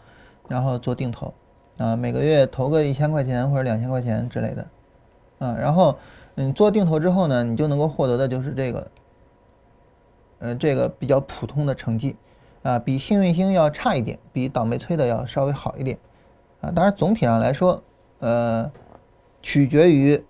[0.49, 1.33] 然后做定投，
[1.79, 4.67] 啊，每个月投个一千块钱或者两千块钱之类的，
[5.39, 5.97] 啊，然后
[6.35, 8.91] 嗯做定投之后呢，你就能够获得的就是这个，
[10.41, 12.15] 呃，这个比较普通的成绩，
[12.63, 15.99] 啊，比幸运星要差一点，比倒霉催的要稍微好一点，
[16.61, 17.83] 啊，当然总体上来说，
[18.19, 18.71] 呃，
[19.41, 20.23] 取决于。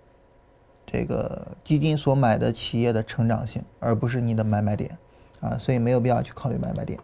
[0.93, 4.95] 这个基金所买的企业的成长性，而不是你的买卖点，
[5.39, 6.99] 啊，所以没有必要去考虑买卖点，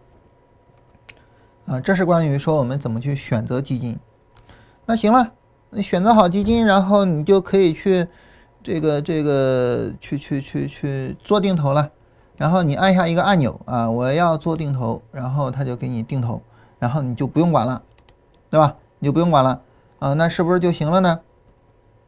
[1.66, 3.98] 啊，这是关于说我们怎么去选择基金。
[4.86, 5.32] 那行了，
[5.72, 8.08] 你选择好基金，然后你就可以去
[8.62, 11.90] 这个这个去去去去做定投了。
[12.38, 16.44] 然后你按下一个按钮啊，我要做定投，然后他就给你定投，
[16.78, 17.82] 然后你就不用管了，
[18.52, 18.76] 对吧？
[19.00, 19.64] 你就不用管了
[19.98, 21.22] 啊，那是不是就行了呢？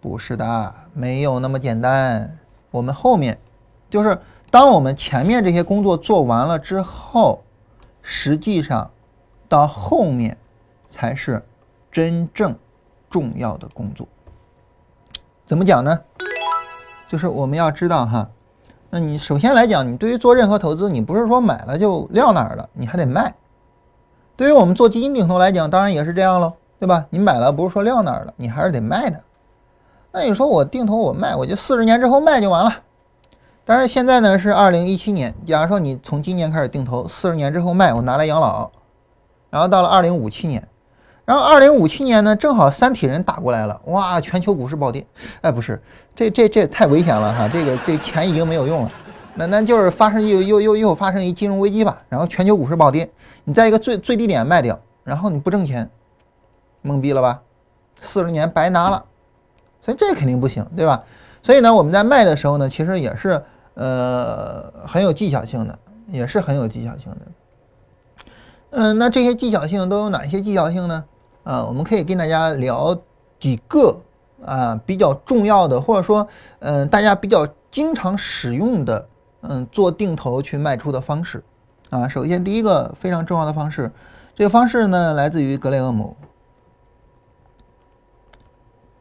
[0.01, 2.39] 不是的，没有那么简单。
[2.71, 3.37] 我们后面，
[3.87, 4.17] 就是
[4.49, 7.43] 当我们前面这些工作做完了之后，
[8.01, 8.89] 实际上
[9.47, 10.35] 到后面
[10.89, 11.43] 才是
[11.91, 12.55] 真正
[13.11, 14.07] 重要的工作。
[15.45, 16.01] 怎么讲呢？
[17.07, 18.27] 就是我们要知道哈，
[18.89, 23.35] 那你首先来讲，你对于做任何投资，你不是说买了就撂那儿了，你还得卖。
[24.35, 27.05] 对于我们做基金定投来讲，当然也是这样喽，对吧？
[27.11, 29.21] 你买了不是说撂那儿了，你还是得卖的。
[30.13, 32.79] 那你说我定投我卖，我就四十年之后卖就完了。
[33.63, 38.69] 但是现在呢是二零一七年，假如说你从今年开始定投，四十年之后卖，我拿来养老。
[39.49, 40.67] 然后到了二零五七年，
[41.23, 45.05] 然后二零五七年呢正好三体人打过来了，哇，全球股市暴跌。
[45.41, 45.81] 哎，不是，
[46.15, 48.91] 这这这太危险了哈，这个这钱已经没有用了。
[49.35, 53.09] 那那就是发生又又又又发生一金融危机吧，然后全球股市暴跌，
[53.45, 55.89] 你在一个最最低点卖掉，然后你不挣钱，
[56.83, 57.41] 懵逼了吧？
[58.01, 59.05] 四十年白拿了。
[59.81, 61.03] 所以这肯定不行，对吧？
[61.43, 65.79] 所以呢，我们在卖的时候呢，其实也是呃很有技巧性的，
[66.11, 67.17] 也是很有技巧性的。
[68.69, 71.03] 嗯，那这些技巧性都有哪些技巧性呢？
[71.43, 72.95] 啊，我们可以跟大家聊
[73.39, 73.99] 几个
[74.45, 76.27] 啊比较重要的，或者说
[76.59, 79.07] 嗯大家比较经常使用的
[79.41, 81.43] 嗯做定投去卖出的方式
[81.89, 82.07] 啊。
[82.07, 83.91] 首先第一个非常重要的方式，
[84.35, 86.15] 这个方式呢来自于格雷厄姆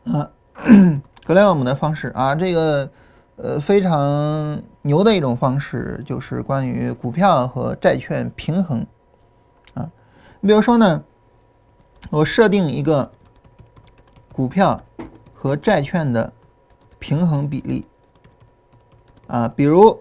[0.06, 0.30] 啊。
[1.24, 2.90] 格雷厄姆的方式啊，这个
[3.36, 8.86] 呃非常牛的一种方式，就是关于股票和债券平衡
[9.74, 9.88] 啊。
[10.40, 11.02] 你比如说呢，
[12.10, 13.10] 我设定一个
[14.32, 14.80] 股票
[15.34, 16.32] 和债券的
[16.98, 17.86] 平衡比例
[19.26, 20.00] 啊，比如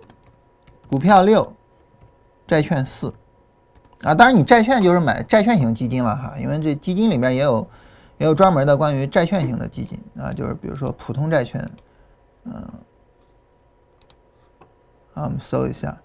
[0.89, 1.53] 股票六，
[2.47, 3.13] 债券四
[4.01, 4.13] 啊。
[4.13, 7.67] 当然，你债券就是买债券型基金了哈，因为这基金里面也有。
[8.19, 11.71] 也有专门的关于债券型的基金啊，就是比如说普通债券，
[12.43, 12.53] 嗯，
[15.13, 15.97] 啊，我们搜一下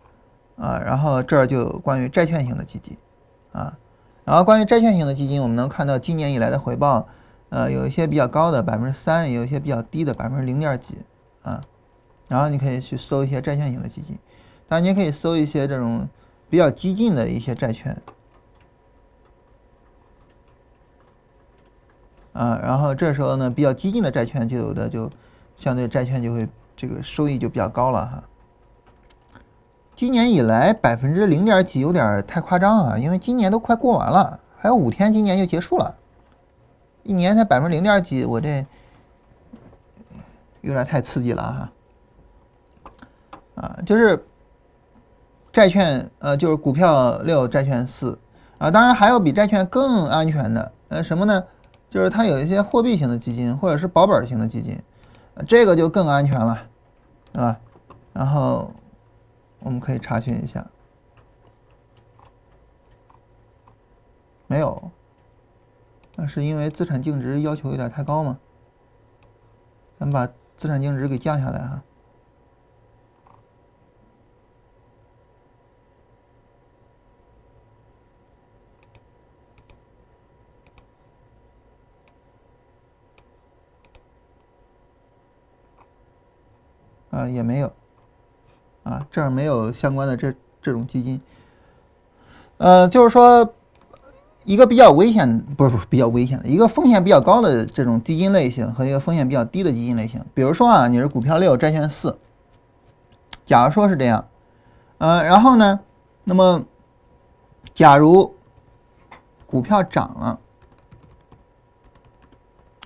[0.56, 2.96] 啊，然后这儿就有关于债券型的基金
[3.52, 3.76] 啊，
[4.24, 7.08] 然后关于债券型的基金，我们能看到今年以来的回报，
[7.48, 10.98] 呃，有一些比较高的百分之三，有一些比较低的百分之零点几
[11.42, 11.60] 啊，
[12.28, 14.16] 然后你可以去搜一些债券型的基金，
[14.68, 16.08] 当然你也可以搜一些这种
[16.48, 18.00] 比较激进的一些债券。
[22.34, 25.08] 啊，然后这时候呢，比较激进的债券就有的就
[25.56, 28.24] 相对债券就会这个收益就比较高了哈。
[29.94, 35.94] 今年以来百分之零点几有点太夸张啊，因为今年都快过完了，还有五天今年就结束了，
[37.04, 38.66] 一年才百分之零点几，我这
[40.62, 41.70] 有点太刺激了哈。
[43.54, 44.26] 啊，就是
[45.52, 48.18] 债券呃就是股票六债券四
[48.58, 51.44] 啊，当然还有比债券更安全的呃什么呢？
[51.94, 54.76] 就是它有一些货币型的基金，或者是保本型的基金，
[55.46, 56.66] 这个就更安全了，
[57.32, 57.60] 对吧？
[58.12, 58.72] 然后
[59.60, 60.66] 我们可以查询一下，
[64.48, 64.90] 没有，
[66.16, 68.40] 那是因为资产净值要求有点太高吗？
[69.96, 70.26] 咱们把
[70.56, 71.80] 资产净值给降下来哈。
[87.14, 87.72] 啊也没有，
[88.82, 91.20] 啊，这儿没有相关的这这种基金，
[92.56, 93.54] 呃，就是说
[94.42, 100.24] 一个比较危险，不是不是比较危险的，一个风险比较高的这种基金类型和一个风险比较低的基金类型。
[100.34, 102.18] 比如说啊，你是股票六，债券四，
[103.46, 104.26] 假如说是这样，
[104.98, 105.78] 呃，然后呢，
[106.24, 106.64] 那么
[107.74, 108.34] 假如
[109.46, 110.40] 股票涨了，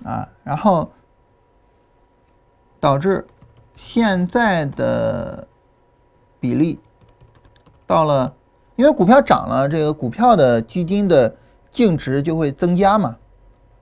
[0.03, 0.91] 啊，然后
[2.79, 3.25] 导致
[3.81, 5.47] 现在的
[6.39, 6.79] 比例
[7.87, 8.35] 到了。
[8.75, 11.35] 因为股票涨了，这个股票的基金的
[11.69, 13.17] 净值就会增加嘛，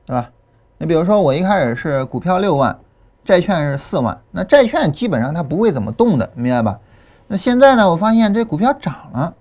[0.07, 0.31] 对吧？
[0.79, 2.79] 你比如说我一开始是股票六万，
[3.23, 6.79] 债券是四万，那债券基本上它不会怎么动的，明白吧？
[7.27, 9.35] 那现在呢，我发现这股票涨了，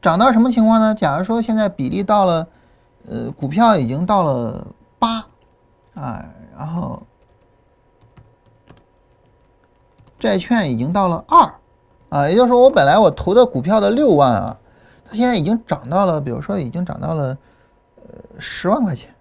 [0.00, 0.94] 涨到什么情况呢？
[0.94, 2.46] 假如说现在比例到了，
[3.08, 4.68] 呃，股票已经到了
[5.00, 5.26] 八
[5.96, 6.24] 啊，
[6.56, 7.02] 然后
[10.26, 11.54] 债券已经到了二
[12.08, 14.58] 啊，也就是说我本来我投的股票的六万啊。
[15.08, 17.38] 它现在已经涨到了，比如说已经涨到了，
[17.94, 19.14] 呃，十万块钱，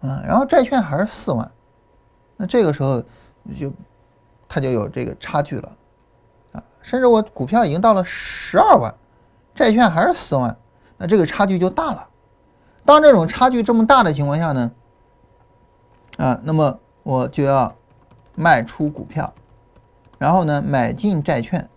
[0.00, 1.48] 嗯，然后债券还是四万，
[2.36, 3.00] 那这个时候
[3.56, 3.72] 就
[4.48, 5.72] 它就有这个差距了，
[6.50, 8.92] 啊，甚至我股票已经到了十二万，
[9.54, 10.56] 债券还是四万，
[10.96, 12.08] 那这个差距就大了。
[12.84, 14.72] 当这种差距这么大的情况下呢，
[16.16, 17.72] 啊，那么我就要
[18.34, 19.32] 卖出股票，
[20.18, 21.68] 然后呢买进债券，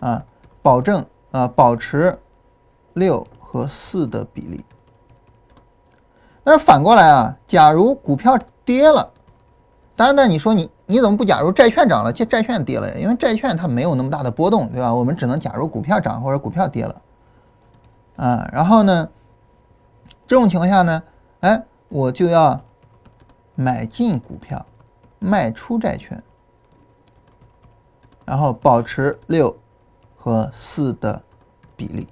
[0.00, 0.24] 啊，
[0.62, 1.04] 保证。
[1.30, 2.18] 啊，保持
[2.94, 4.64] 六和四的比例。
[6.42, 9.12] 但是反过来啊，假如股票跌了，
[9.94, 12.96] 当然呢，你说你你怎么不假如债券涨了，这债券跌了呀？
[12.98, 14.94] 因为债券它没有那么大的波动，对吧？
[14.94, 17.02] 我们只能假如股票涨或者股票跌了。
[18.16, 19.10] 啊，然后呢，
[20.26, 21.02] 这种情况下呢，
[21.40, 22.58] 哎，我就要
[23.54, 24.64] 买进股票，
[25.18, 26.22] 卖出债券，
[28.28, 29.56] 然后保持六。
[30.20, 31.22] 和四的
[31.76, 32.08] 比例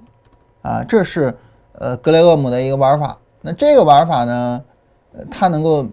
[0.62, 1.36] 啊，这是
[1.72, 3.18] 呃格雷厄姆的一个玩法。
[3.42, 4.64] 那这个玩法呢，
[5.12, 5.88] 呃，它能够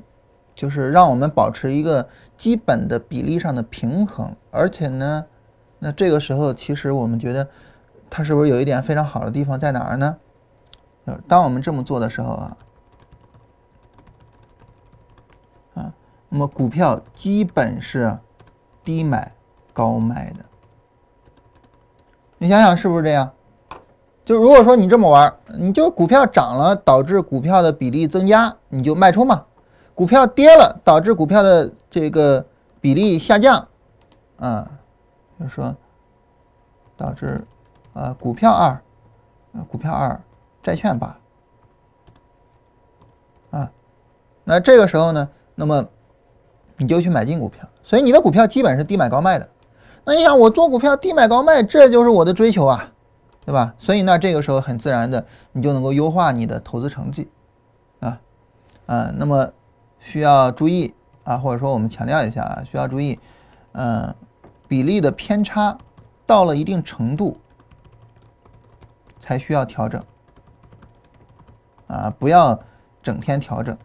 [0.55, 2.07] 就是让我们保持一个
[2.37, 5.25] 基本的比例上的平衡，而且呢，
[5.79, 7.49] 那这个时候其实我们觉得
[8.11, 10.15] 它是不是有一点非常好的地方在哪儿呢？
[11.05, 12.57] 呃，当我们这么做的时候啊，
[15.73, 15.93] 啊，
[16.29, 18.19] 那么股票基本是
[18.83, 19.33] 低买
[19.73, 20.45] 高卖的。
[22.37, 23.31] 你想想是不是这样？
[24.25, 29.43] 就如果说你这么玩，你就股票涨了导致股票的比例增加，你就卖出嘛；
[29.93, 32.45] 股票跌了导致股票的这个
[32.79, 33.67] 比例下降，
[34.37, 34.71] 啊，
[35.37, 35.75] 就是说
[36.95, 37.45] 导致
[37.91, 38.69] 啊股票二，
[39.53, 40.21] 啊股票二，
[40.61, 41.17] 债券八，
[43.51, 43.69] 啊，
[44.45, 45.85] 那这个时候呢，那么
[46.77, 49.49] 你就去买进股票，所以你的股票基本是低买高卖的。
[50.05, 52.91] 那你想，我做股票低买高卖，这就是我的追求啊，
[53.45, 53.73] 对吧？
[53.79, 57.29] 所以呢，这个时候很自然的，你就能够优化你的投资成绩，
[58.01, 58.19] 啊，
[58.85, 59.53] 啊，那么
[59.99, 60.93] 需要注意
[61.23, 63.17] 啊，或者说我们强调一下啊，需要注意，
[63.71, 64.13] 嗯，
[64.67, 65.77] 比例的偏差
[66.25, 67.37] 到了一定程度
[69.21, 70.03] 才需要调整，
[71.87, 72.59] 啊，不要
[73.01, 73.77] 整天调整，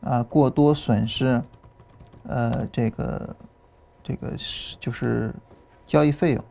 [0.00, 1.42] 啊，过多损失，
[2.26, 3.36] 呃，这个。
[4.08, 5.34] 这个是就是
[5.86, 6.42] 交易费用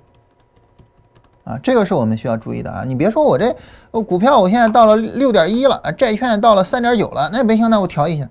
[1.43, 2.83] 啊，这个是我们需要注意的啊。
[2.85, 3.55] 你别说我这
[3.89, 8.29] 我股票我现在到了六点一了，债券到了三点九了，那不行，那我调一下，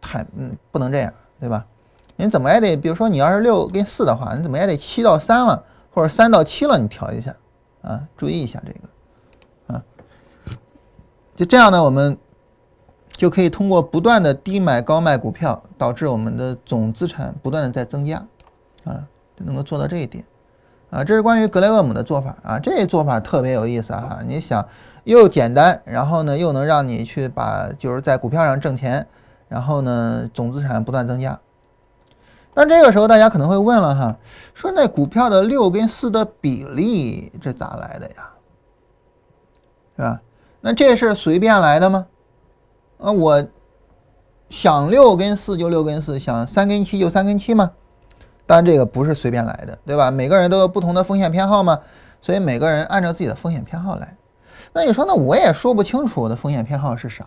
[0.00, 1.66] 太嗯不能这样，对吧？
[2.14, 7.34] 你怎么也得，比如说你要是六跟四的话，你怎么也得七到三了，或者三到七了，你调一下
[7.80, 9.82] 啊，注意一下这个啊。
[11.34, 12.16] 就这样呢，我们
[13.10, 18.24] 就可以通过不断的低买高卖股票，导致我们的总资产不断的在增加。
[18.84, 19.06] 啊，
[19.36, 20.24] 就能够做到这一点，
[20.90, 24.66] 啊，这是关于格雷厄姆的做法啊，这做法特别有意思啊，你想
[25.04, 29.06] 又简单，然后呢又能让你去把就是在股票上挣钱，
[29.48, 31.38] 然后呢总资产不断增加。
[32.54, 34.16] 那这个时候大家可能会问了哈，
[34.54, 38.30] 说那股票的六跟四的比例这咋来的呀？
[39.96, 40.20] 是吧？
[40.60, 42.06] 那这是随便来的吗？
[42.98, 43.46] 啊，我
[44.50, 47.72] 想六跟四就六跟四，想三跟七就三跟七吗？
[48.52, 50.10] 当然，这个不是随便来的，对吧？
[50.10, 51.80] 每个人都有不同的风险偏好嘛，
[52.20, 54.14] 所以每个人按照自己的风险偏好来。
[54.74, 57.26] 那你说，那我也说不清楚我的风险偏好是啥？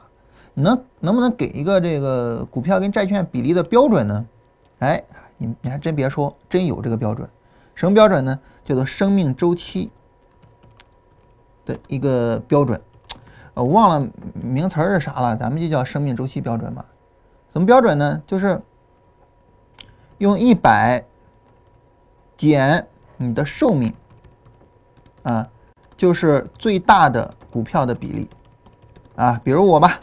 [0.54, 4.24] 你能能不能给一个这个股票跟债券比例的标准呢？
[4.78, 5.04] 哎，
[5.40, 7.28] 你你还真别说，真有这个标准。
[7.74, 8.40] 什么标准呢？
[8.64, 9.92] 叫做生命周期
[11.66, 12.80] 的一个标准。
[13.56, 16.86] 我忘了名词是啥了，咱们就叫生命周期标准嘛。
[17.52, 18.22] 什么标准呢？
[18.28, 18.62] 就是。
[20.20, 21.04] 用一百
[22.38, 23.94] 减你的寿命。
[25.24, 25.50] 啊，
[25.98, 28.30] 就是最大的股票的比例。
[29.16, 30.02] 啊，比如我吧，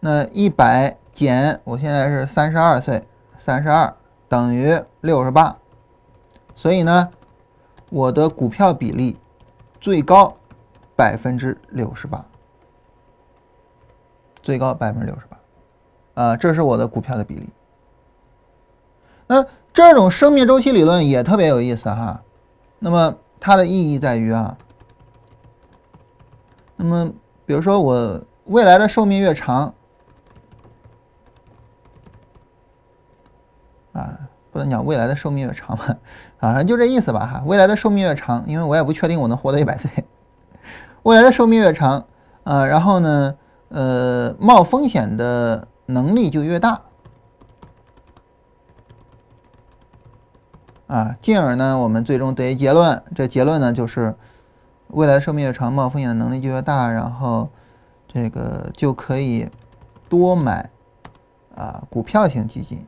[0.00, 3.06] 那一百减我现在是三十二岁，
[3.38, 3.94] 三十二
[4.28, 5.56] 等于六十八，
[6.56, 7.08] 所以呢，
[7.88, 9.16] 我的股票比例
[9.80, 10.36] 最高
[10.96, 12.26] 百分之六十八，
[14.42, 17.48] 最高百分之六十八，啊，这是我的股票的比例。
[19.28, 19.46] 那
[19.80, 22.20] 这种生命周期理论也特别有意思哈，
[22.80, 24.54] 那么它的意义在于啊，
[26.76, 27.10] 那么
[27.46, 29.72] 比如说我未来的寿命越长，
[33.92, 34.18] 啊，
[34.52, 35.96] 不能讲未来的寿命越长吧，
[36.40, 39.90] 啊，反正就这意思吧哈，未来的寿命越长，因为我也不确定我能活到一百岁，
[41.04, 42.04] 未来的寿命越长，
[42.44, 43.34] 啊，然后呢，
[43.70, 46.78] 呃，冒风险的能力就越大。
[50.90, 54.12] 啊，进而呢，我们最终得一结论，这结论呢就是，
[54.88, 57.48] 未来寿命越长，冒风险的能力就越大，然后
[58.08, 59.48] 这个就可以
[60.08, 60.68] 多买
[61.54, 62.84] 啊股票型基金，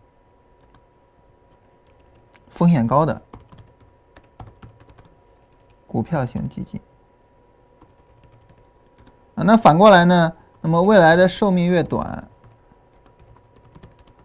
[2.51, 3.23] 风险高的
[5.87, 6.81] 股票型基金
[9.37, 9.47] 啊。
[9.47, 12.27] 那反过来呢，那么未来的寿命越短，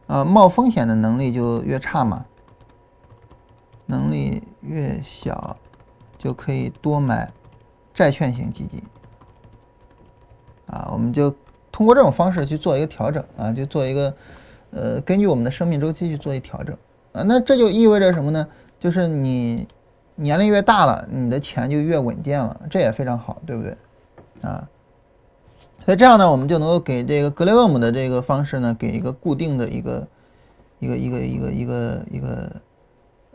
[0.08, 2.26] 啊，冒风险的能力就越差嘛。
[4.68, 5.56] 越小，
[6.18, 7.32] 就可以多买
[7.94, 8.84] 债券型基金
[10.66, 10.90] 啊。
[10.92, 11.34] 我们就
[11.72, 14.14] 通过这种方式去做一个调整啊，就做一个
[14.72, 16.78] 呃，根据我们的生命周期去做一调整
[17.14, 17.24] 啊。
[17.26, 18.48] 那这就意味着什么呢？
[18.80, 19.68] 就是你
[20.16, 23.78] 年龄越大了，你的钱就越稳健了，这也非常好，对不对
[24.42, 24.68] 啊？
[25.86, 30.08] 所以这样呢，我们就能够给这个格雷厄姆的这个方式呢，给一个固定的一个
[30.80, 32.62] 一个一个一个一个一个。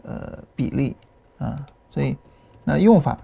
[0.04, 0.96] 呃，比例
[1.42, 2.16] 啊，所以
[2.62, 3.18] 那用法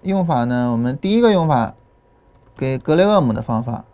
[0.00, 0.72] 用法呢？
[0.72, 1.74] 我们第一个用法
[2.56, 3.84] 给格雷厄姆的方法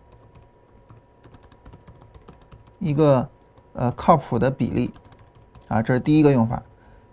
[2.79, 3.29] 一个
[3.73, 4.95] 呃靠谱的比例
[5.69, 6.63] 啊，这是第一个用法。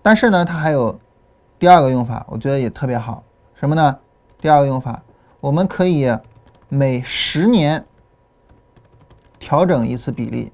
[0.02, 1.00] 但是呢，它还有
[1.60, 3.24] 第二个用法，我觉得也特别好。
[3.56, 4.00] 什么呢？
[4.40, 5.04] 第二个用法，
[5.40, 6.16] 我们可以
[6.70, 7.86] 每十年
[9.40, 10.52] 调整一次比例。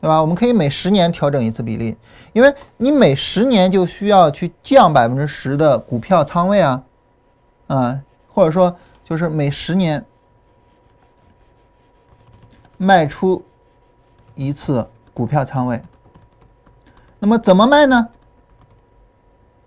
[0.00, 0.20] 对吧？
[0.20, 1.96] 我们可以每十年调整一次比例，
[2.32, 6.82] 因为你每十年就需要去降百分之十的股票仓位啊，
[7.66, 10.04] 啊，或者说就是每十年
[12.76, 13.44] 卖出
[14.36, 15.82] 一次股票仓位。
[17.18, 18.08] 那么怎么卖呢？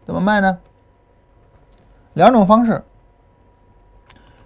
[0.05, 0.59] 怎么卖呢？
[2.13, 2.81] 两种方式，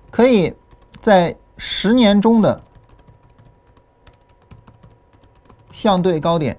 [0.10, 0.56] 可以
[1.04, 2.60] 在十年中的。
[5.86, 6.58] 相对高点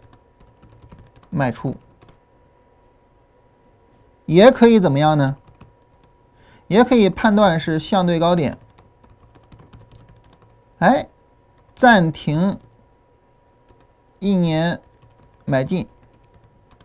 [1.30, 1.74] 卖出，
[4.24, 5.36] 也可以怎么样呢？
[6.68, 8.56] 也可以判断是相对高点，
[10.78, 11.08] 哎，
[11.74, 12.56] 暂停
[14.20, 14.80] 一年
[15.44, 15.88] 买进，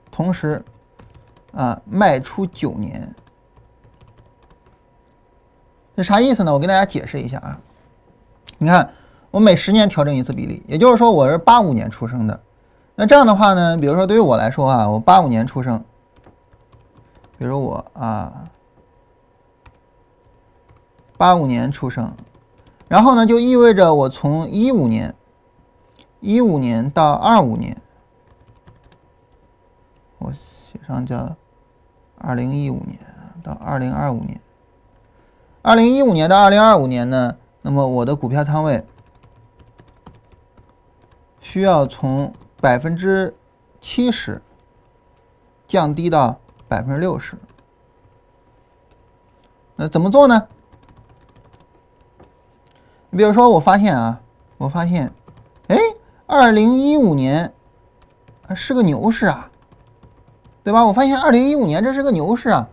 [0.10, 0.66] 同时
[1.54, 3.14] 啊卖出九年，
[5.96, 6.52] 这啥意思呢？
[6.52, 7.62] 我跟大家解释一下啊，
[8.58, 8.92] 你看。
[9.32, 12.42] 我每十年调整一次比例，也就是说我是八五年出生的。
[12.96, 15.82] 那这样的话呢，比如说对于我来说啊，我八五年出生，
[17.38, 18.44] 比如我啊，
[21.16, 22.14] 八五年出生，
[22.90, 25.16] 然后呢就意味着我从一五年，
[26.20, 27.82] 一五年到二五年，
[30.18, 31.38] 我写上叫
[32.18, 33.00] 二零一五年
[33.42, 34.42] 到二零二五年，
[35.62, 38.86] 二零一五年到二零二五年呢，那么我的股票仓位。
[41.42, 42.32] 需要从
[42.62, 43.36] 百分之
[43.82, 44.42] 七十
[45.68, 47.36] 降低到百分之六十，
[49.76, 50.48] 那怎么做呢？
[53.10, 54.22] 你比如说，我发现啊，
[54.58, 55.12] 我发现，
[55.68, 55.78] 哎，
[56.28, 57.52] 二零一五年
[58.56, 59.50] 是个牛市啊，
[60.64, 60.86] 对吧？
[60.86, 62.70] 我发现二零一五年这是个牛市啊，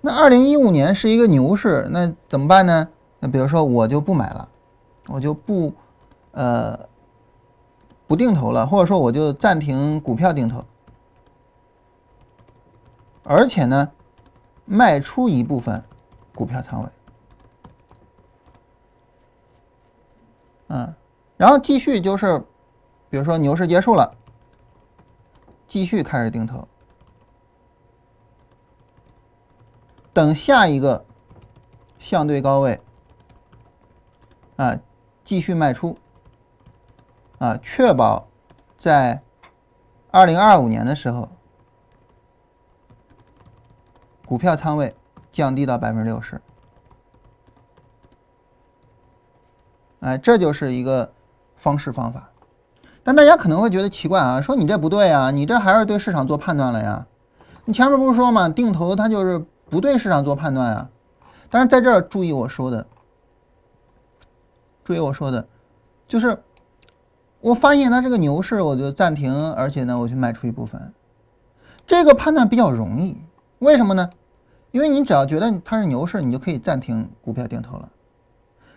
[0.00, 2.88] 那二零一五年是一个牛市，那怎么办呢？
[3.20, 4.48] 那比如说，我就不买了，
[5.08, 5.74] 我就不，
[6.32, 6.88] 呃。
[8.06, 10.64] 不定投了，或者说我就暂停股票定投，
[13.24, 13.90] 而且呢，
[14.64, 15.82] 卖出一部分
[16.34, 16.88] 股票仓位，
[20.68, 20.94] 嗯，
[21.36, 22.38] 然后继续就是，
[23.10, 24.16] 比如说牛市结束了，
[25.66, 26.68] 继续开始定投，
[30.12, 31.04] 等下一个
[31.98, 32.80] 相对高位，
[34.54, 34.78] 啊，
[35.24, 35.98] 继续卖出。
[37.38, 38.28] 啊，确保
[38.78, 39.22] 在
[40.10, 41.28] 二零二五年的时候
[44.26, 44.94] 股票仓位
[45.30, 46.40] 降低到百分之六十。
[50.00, 51.12] 哎，这就是一个
[51.56, 52.30] 方式方法。
[53.02, 57.06] 但大家可能会觉得奇怪啊，说你这不对啊，你这还是对市场做判断了呀？
[57.64, 60.90] 你前面不是说嘛，定投它就是不对市场做判断啊。
[61.50, 62.86] 但是在这儿注意我说的，
[64.84, 65.46] 注意我说的，
[66.08, 66.42] 就是
[67.40, 70.92] 我发现它这个牛市，我就暂停，而且呢，我去卖出一部分。
[71.86, 73.16] 这个判断比较容易，
[73.60, 74.10] 为什么呢？
[74.72, 77.88] 因为你只要觉得它是牛市，你就可以暂停股票定投了。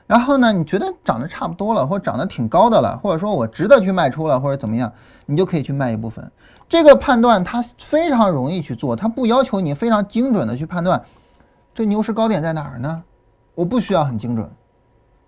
[0.06, 4.92] 然后呢，你觉得涨得差不多了，或者涨得挺高的了，或者说我值得去卖出了，或者怎么样，
[5.26, 6.32] 你就可以去卖一部分。
[6.68, 11.04] 这个判断它非常容易去做，它不要求你非常精准的去判断。
[11.74, 13.04] 这牛市高点在哪儿呢？
[13.56, 14.50] 我不需要很精准，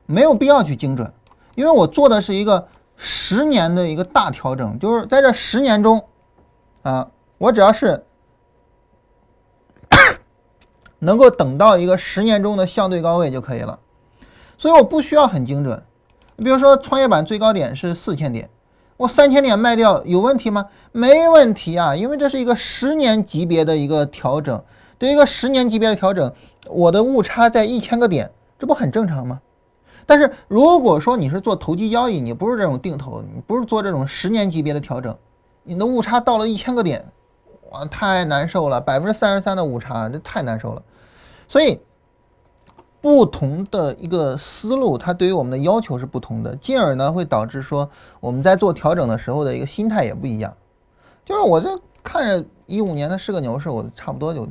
[0.06, 1.12] 没有必要去精准，
[1.56, 2.68] 因为我做的是一个
[3.04, 6.06] 十年的一个大调整，就是在这十年中，
[6.84, 8.06] 啊，我只要是
[10.99, 13.80] 能够等到一个十年中的相对高位就可以了，
[14.56, 15.84] 所以我不需要很精准。
[16.36, 18.52] 你比如说创业板最高点是四千点，
[18.97, 20.68] 我三千点卖掉有问题吗？
[20.91, 24.64] 没问题啊，因为这是一个十年级别的一个调整。
[24.99, 26.32] 对一个十年级别的调整，
[26.68, 29.41] 我的误差在一千个点，这不很正常吗？
[30.12, 35.18] 但是如果说你是做投机交易，你不是这种定投，你不是做这种十年级别的调整，
[35.64, 37.14] 你的误差到了一千个点，
[37.70, 40.84] 哇，太难受了，百分之三十三的误差，这太难受了。
[41.47, 41.80] 所以，
[42.99, 47.89] 不同的一个思路，它对于我们的要求是不同的，进而呢会导致说
[48.20, 50.53] 我们在做调整的时候的一个心态也不一样。
[51.24, 54.45] 就是我这看着一五年的是个牛市，我差不多就。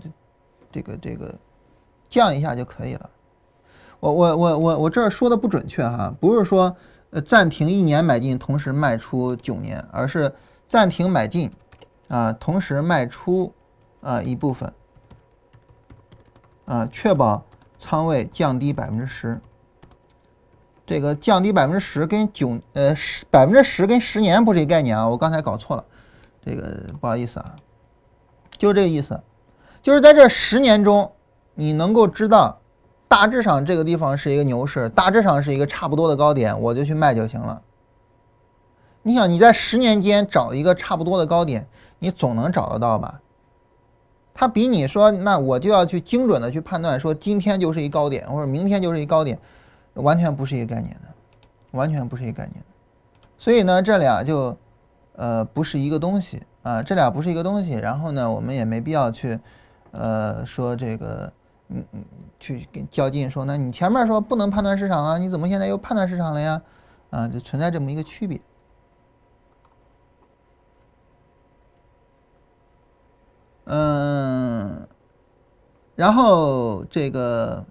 [0.73, 1.35] 这个这个
[2.09, 3.11] 降一下就可以了。
[4.01, 6.75] 我我我我我这儿说的不准确哈，不是说
[7.11, 10.35] 呃暂停一年买进，同时卖出九年，而是
[10.67, 11.51] 暂停买进
[12.09, 13.53] 啊，同时卖出
[14.01, 14.73] 啊一部分
[16.65, 17.45] 啊，确保
[17.79, 19.41] 仓位降低百分之十。
[20.87, 25.85] 这个降低百分之十跟九呃十百分之十跟十年不是一概念啊，我刚才搞错了，
[26.45, 27.55] 这个不好意思啊，
[28.59, 29.21] 就这个意思。
[29.83, 31.13] 就是在这十年中，
[31.55, 32.60] 你能够知道，
[33.11, 37.61] 大致上这个地方是一个牛市，大致上是一个差不多的高点，我就去卖就行了。
[39.03, 41.67] 你想你在十年间找一个差不多的高点，
[41.99, 43.21] 你总能找得到吧？
[44.33, 49.37] 它比你说那我就要去精准的去判断说今天就是一高点，或者明天就是一高点，
[49.95, 51.09] 完全不是一个概念的，
[51.73, 53.27] 完全不是一个概念的。
[53.37, 54.57] 所以呢，这俩就
[55.17, 57.73] 呃不是一个东西啊，这俩不是一个东西。
[57.73, 59.41] 然后呢，我们也没必要去。
[59.93, 61.33] 呃，说这个，
[61.71, 62.05] 嗯嗯，
[62.39, 66.63] 去跟较劲，说那你前面说不能判断市场啊，你怎么现在又判断市场了呀？
[67.11, 68.41] 啊，就存在这么一个区别。
[73.65, 74.87] 嗯，
[75.95, 77.65] 然后这个，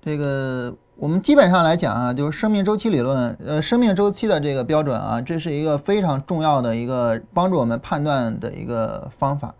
[0.00, 0.76] 这个。
[1.00, 9.54] 我们基本上来讲啊，就是生命周期理论，呃，生命周期的这个标准啊，这是一个非常重要的一个帮助我们判断的一个方法，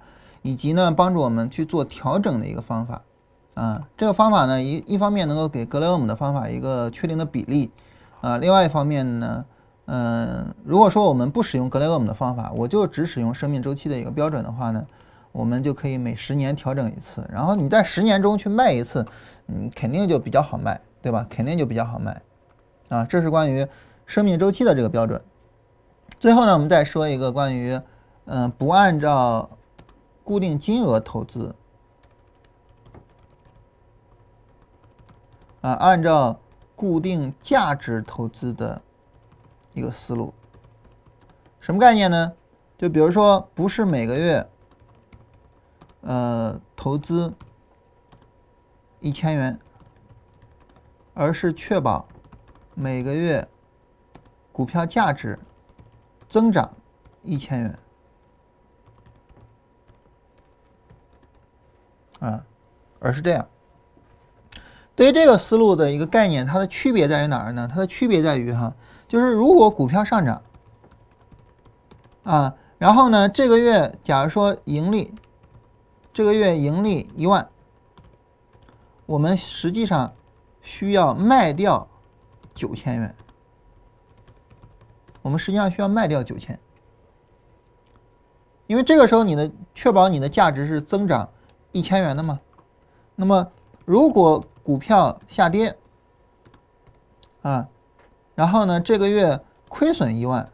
[0.49, 3.03] 以及呢帮助我们去做调整的一个方法
[3.55, 3.89] 啊。
[3.97, 7.71] 这个方法呢，一一方面能够给格雷厄姆的方法一个确定的比例
[8.21, 9.45] 啊，另外一方面呢，
[9.87, 14.87] 嗯，如果说我们不使用格雷厄姆的方法，我就只使用生命周期的一个标准的话呢，
[15.33, 19.07] 我们就可以每十年调整一次，然后你在十年中去卖一次，
[19.47, 20.81] 嗯，肯定就比较好卖。
[21.01, 21.25] 对吧？
[21.31, 22.21] 肯定就比较好卖，
[22.89, 23.65] 啊，这是关于
[24.05, 25.23] 生命周期的这个标准。
[26.19, 27.81] 最后呢，我们再说一个关于，
[28.25, 29.49] 嗯，不按照
[30.29, 31.57] 固定金额投资，
[35.63, 36.39] 啊，按照
[36.77, 38.83] 固定价值投资的
[39.73, 40.35] 一个思路。
[41.61, 42.35] 什么概念呢？
[42.77, 44.47] 就比如说，不是每个月，
[46.03, 47.33] 呃，投资
[49.01, 49.59] 一千元。
[51.15, 52.07] 而是确保
[52.75, 53.49] 每个月
[54.53, 55.39] 股票价值
[56.29, 56.77] 增长
[57.23, 57.79] 一千元
[62.21, 62.45] 啊，
[62.99, 63.49] 而是这样。
[64.95, 67.69] 对于这个思路的一个概念，它的区别在于哪儿呢？
[67.73, 68.75] 它的区别在于哈，
[69.07, 70.43] 就是如果股票上涨
[72.25, 75.15] 啊，然后呢，这个月假如说盈利，
[76.13, 77.49] 这个月盈利一万，
[79.07, 80.13] 我们实际上。
[80.61, 81.89] 需要卖掉
[82.53, 83.15] 九千元，
[85.23, 86.61] 我们实际上需要卖掉九千，
[88.67, 91.31] 因为这个时候你的确保你的价值是增长
[91.79, 92.41] 一千元的嘛。
[93.15, 93.53] 那么
[93.85, 95.79] 如果股票下跌，
[97.43, 97.69] 啊，
[98.35, 100.51] 然后呢这个月亏损一万，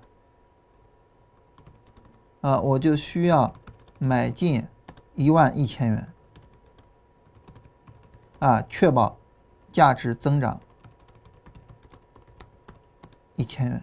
[2.42, 3.52] 啊，我就需要
[3.98, 4.66] 买进
[5.14, 6.12] 一万一千元，
[8.38, 9.16] 啊，确保
[9.72, 10.60] 价值增长
[13.34, 13.82] 一千元。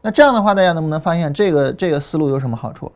[0.00, 2.92] 那这样的话，大家能不能发现这个这个思路有什么好处？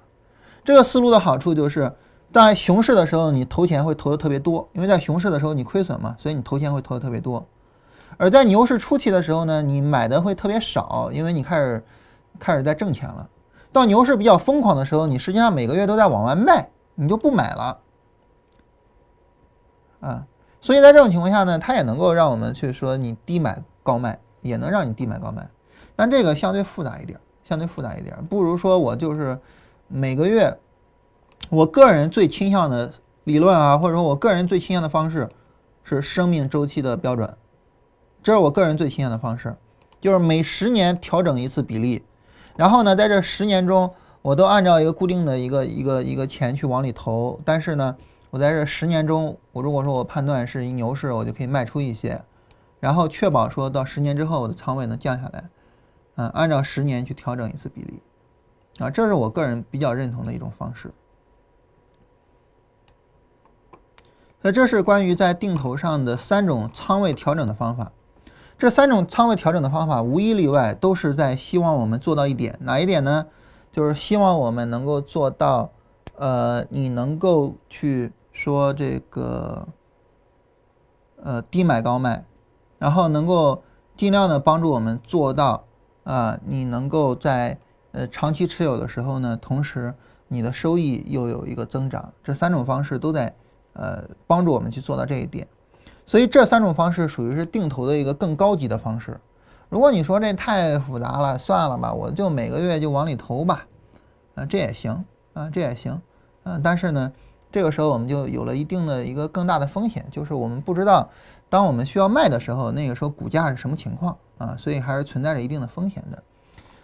[0.64, 1.90] 这个思路的好处就是，
[2.32, 7.46] 在熊市的时候，你投钱会投的特别多，因为在熊市的时候你亏损嘛，所以你投钱会投的特别多。
[8.16, 11.84] 而在牛市初期的时候呢，你买的会特别少，因为你开始
[12.38, 13.28] 开始在挣钱了。
[13.72, 17.78] 到牛市比较疯狂的时候，你实际上每个月都在往外卖，你就不买了。
[20.00, 20.26] 啊，
[20.60, 25.48] 所以在这种情况下呢，它也能够让我们去说你低买高卖，也能让你低买高卖。
[25.96, 29.38] 但这个相对复杂一点，相对复杂一点，不如说我就是
[29.86, 30.58] 每个月，
[31.50, 32.92] 我个人最倾向的
[33.24, 35.30] 理论啊，或者说我个人最倾向的方式
[35.82, 37.36] 是生命周期的标准，
[38.22, 39.56] 这是我个人最倾向的方式，
[39.98, 42.02] 就是每十年调整一次比例，
[42.56, 47.96] 然后呢，在这十年中，我都按照一个固定的一个一个一个钱去往里投，但是呢，
[48.28, 52.22] 我在这十年中，我如果说我判断是一牛市，我就可以卖出一些，
[52.78, 55.48] 然后确保说到十年之后我的仓位能降下来。
[56.16, 58.02] 嗯，按照十年去调整一次比例，
[58.80, 60.92] 啊，这是我个人比较认同的一种方式。
[64.42, 67.92] 那这是关于在定投上的三种仓位调整的方法。
[68.56, 73.26] 这三种仓位调整的方法，无一例外都是在希望我们做到一点，哪一点呢？
[73.70, 75.70] 就是希望我们能够做到，
[76.16, 79.68] 呃，你能够去说这个，
[81.22, 82.24] 呃，低买高卖，
[82.78, 83.62] 然后能够
[83.96, 85.64] 尽量的帮助我们做到。
[86.04, 87.58] 啊，你能够在
[87.92, 89.92] 呃长期持有的时候呢，同时
[90.28, 93.36] 你的收益又有一个增长，这三种方式都在
[93.78, 95.48] 呃帮助我们去做到这一点，
[96.04, 99.18] 所以这三种方式属于是定投的一个更高级的方式。
[99.70, 103.64] 如果你说这太复杂了，算了吧，我就每个月就往里投吧，
[104.34, 106.02] 啊，这也行啊，这也行，
[106.42, 107.12] 啊，但是呢，
[107.50, 111.08] 这个时候我们就有了一定的一个更大的风险，就是我们不知道
[111.48, 114.18] 当我们需要卖的时候，那个时候股价是什么情况。
[114.38, 116.22] 啊，所以还是存在着一定的风险的，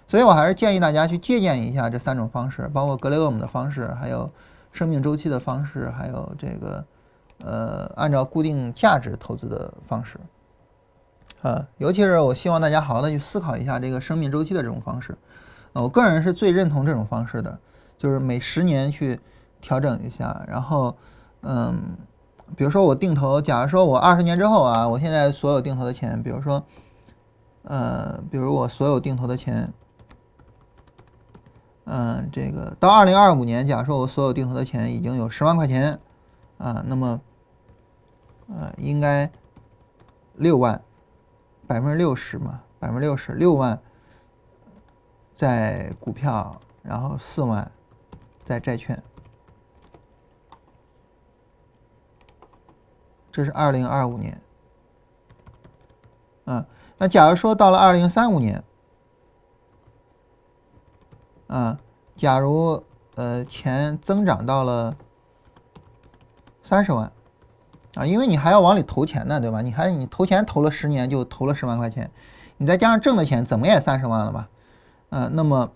[0.09, 4.29] 所以我还是建议大家去借鉴一下这三种方式，包括格雷厄姆的方式，还有
[4.75, 6.85] 生命周期的方式，还有这个
[7.43, 10.19] 呃按照固定价值投资的方式。
[11.41, 15.17] 啊，尤其是我希望大家好好的去思考一下这个生命周期的这种方式。
[15.73, 17.59] 我个人是最认同这种方式的，
[17.97, 19.19] 就是每十年去
[19.63, 20.95] 调整一下，然后
[21.41, 21.97] 嗯，
[22.55, 26.63] 比如说我定投，假如说我二十年之后啊，我现在所有定投的钱，比如说。
[27.67, 29.73] 呃，比如我所有定投的钱，
[31.85, 35.99] 嗯，这个到二零二五年，假设我所有定投的钱已经有十万块钱，
[36.59, 37.21] 啊，那么，
[38.49, 39.31] 呃，应该
[40.35, 40.81] 六万，
[41.67, 43.79] 百分之六十嘛，百分之六十六万
[45.37, 47.71] 在股票，然后四万
[48.45, 49.03] 在债券，
[53.31, 54.41] 这是二零二五年，
[56.45, 56.65] 嗯。
[56.97, 58.63] 那假如说到了二零三五年，
[61.47, 61.79] 啊，
[62.17, 62.83] 假如
[63.15, 64.97] 呃钱增长到了
[66.63, 67.13] 三十万，
[67.95, 69.63] 啊，因为你还要往里投钱呢，对吧？
[69.63, 72.11] 你还你投钱投了十年就投了十万块钱，
[72.57, 74.49] 你再加上挣的钱，怎么也三十万了吧？
[75.11, 75.71] 嗯，那么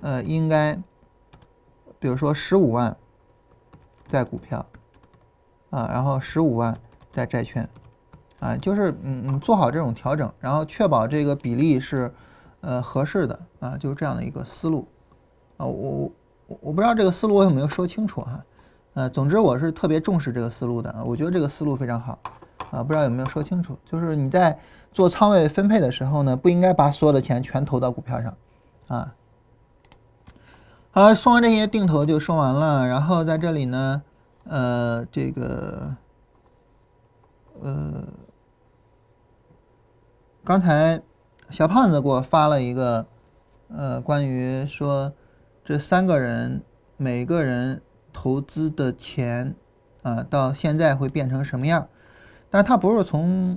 [0.00, 0.74] 呃应该，
[1.98, 2.96] 比如说十五万
[4.06, 4.66] 在股票，
[5.70, 6.76] 啊，然后十五万
[7.10, 7.68] 在债券。
[8.40, 12.12] 啊，就是嗯嗯，做好这种调整，然后确保这个比例是，
[12.60, 14.86] 呃合适的啊，就是这样的一个思路，
[15.56, 16.12] 啊，我
[16.46, 18.44] 我我不知道这个思路我有没有说清楚哈，
[18.94, 22.18] 呃，总之我是特别重视这个思路的，我觉得这个思路非常好，
[22.70, 24.58] 啊，不知道有没有说清楚，就是你在
[24.92, 28.36] 做仓位分配的时候呢，不应该把所有的钱全投到股票上，
[28.88, 29.14] 啊，
[30.90, 34.02] 好，说完这些定投就说完了，然后在这里呢，
[34.44, 35.94] 呃，这个，
[37.62, 38.04] 呃。
[40.46, 41.00] 刚才
[41.48, 43.06] 小胖子给我发了一个，
[43.74, 45.10] 呃，关于说
[45.64, 46.60] 这三个人
[46.98, 47.80] 每个人
[48.12, 49.54] 投资的钱
[50.02, 51.88] 啊，到现在会变成什么样？
[52.50, 53.56] 但他不是从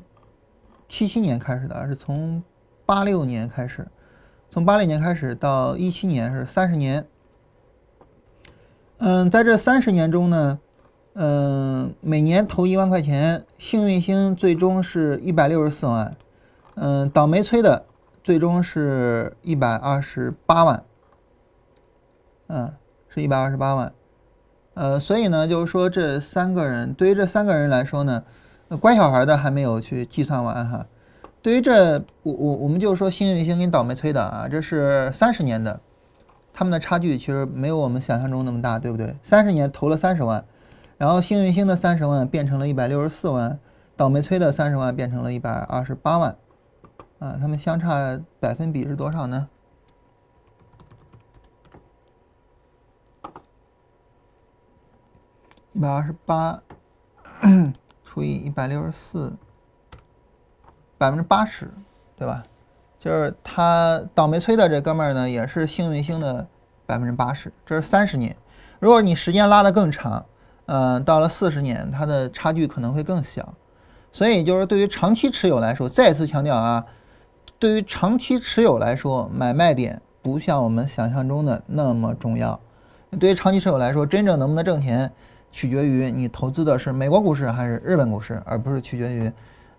[0.88, 2.42] 七七年开始的，而是从
[2.86, 3.86] 八六年开始，
[4.50, 7.06] 从八六年开始到一七年是三十年。
[9.00, 10.60] 嗯，在这三十年中呢，
[11.14, 16.16] 嗯，每年投一万块钱，幸运星最终是一百六十四万。
[16.76, 17.86] 嗯，倒霉催的
[18.24, 20.84] 最终是一百二十八万，
[22.48, 22.74] 嗯，
[23.10, 23.92] 是一百二十八万，
[24.74, 28.24] 呃，所以呢，就是说这三个人，对于这三个人来说呢，
[28.80, 30.86] 乖小孩的还没有去计算完哈。
[31.42, 35.80] 对于这，我我我们就说幸运星跟倒霉催的啊，这是三十年的，
[36.54, 39.16] 他们的差距其实没有我们想象中那么大，对不对？
[39.24, 40.44] 三十年投了三十万，
[40.98, 43.60] 然后幸运星的三十万变成了一百六十四万，
[43.96, 46.36] 倒霉催的三十万变成了一百二十八万，
[47.20, 49.48] 啊，他们相差百分比是多少呢？
[55.78, 56.60] 一百二十八
[58.04, 59.36] 除以一百六十四，
[60.98, 61.70] 百分之八十，
[62.18, 62.44] 对吧？
[62.98, 66.48] 就是他倒霉催的这哥们儿呢，也是幸运星的
[66.88, 68.36] 百分之八十，这是三十年。
[68.80, 70.26] 如果你时间拉得更长，
[70.66, 73.54] 嗯，到了四十年，它的差距可能会更小。
[74.12, 76.88] 所以就是对于长期持有来说，再次强调啊，
[77.60, 82.60] 对于长期持有来说，买卖点不像我们想象中的那么重要。
[83.20, 85.14] 对于长期持有来说，真正能不能挣钱？
[85.58, 89.32] 取决于你投资的是美国股市还是日本股市，而不是取决于，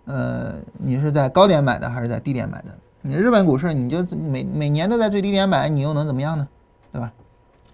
[0.03, 2.77] 呃，你是在高点买的还是在低点买的。
[3.01, 6.45] 你日本股市你就每每年都在最低点买，你又能怎么样呢？
[6.91, 7.13] 对吧？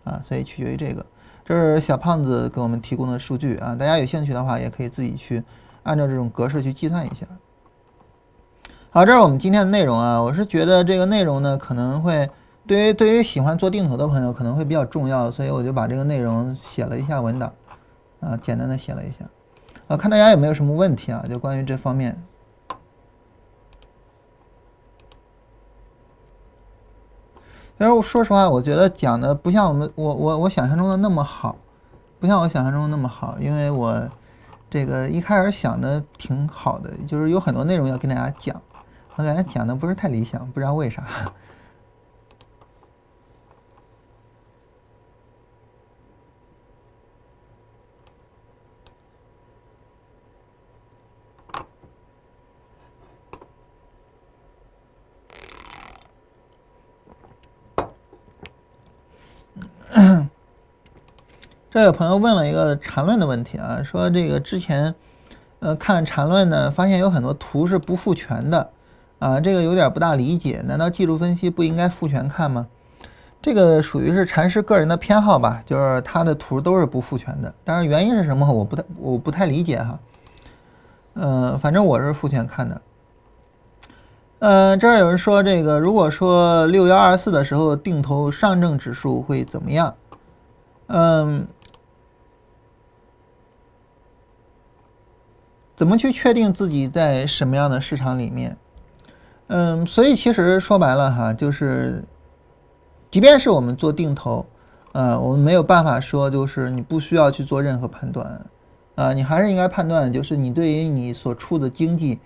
[0.03, 1.03] 啊，所以取决于这个。
[1.43, 5.41] 这是小胖子给我们提供的数据啊，大家有兴趣的话也可以自己去
[5.81, 7.25] 按照这种格式去计算一下。
[8.91, 10.21] 好，这是我们今天的内容啊。
[10.21, 12.29] 我是觉得这个内容呢可能会
[12.67, 17.51] 对于对于喜欢做定投的朋友可能会比较重要，所以我就把这个内容写了一下文档。
[18.25, 19.25] 啊，简单的写了一下，
[19.87, 21.23] 啊，看大家有没有什么问题啊？
[21.29, 22.21] 就关于这方面。
[27.77, 31.57] 其实我说实话，我觉得讲的不像我们我我我想象中的那么好，
[32.19, 34.09] 不像我想象中的那么好，因为我
[34.69, 38.59] 这个一开始想的挺好的，就是有很多内容要跟大家讲，
[39.15, 41.03] 我感觉讲的不是太理想，不知道为啥。
[61.75, 64.95] 这有朋友问了一个缠论的问题啊，说这个之前，
[65.59, 68.69] 呃，看缠论呢，发现有很多图是不复全的，
[69.19, 70.63] 啊，这个有点不大理解。
[70.65, 72.67] 难道技术分析不应该复全看吗？
[73.41, 77.53] 这个属于是禅师个人的偏好吧，就是他的图都是不复全的。
[77.65, 79.99] 但是原因是什么，我不太我不太理解哈。
[81.15, 82.81] 嗯，反正我是复全看的。
[84.39, 89.93] 嗯，这儿有人说这个，如果说六幺二四的时候定投上证指数会怎么样？
[90.87, 91.45] 嗯。
[95.75, 98.55] 怎么去确定自己在什么样的市场里面？
[99.47, 102.03] 嗯，所以其实说白了哈，就是，
[103.11, 104.45] 即便是我们做定投，
[104.93, 108.45] 呃，我们没有办法说就是你不需要去做任何判断，
[108.95, 112.19] 啊，你还是应该判断，就是你对于你所处的经济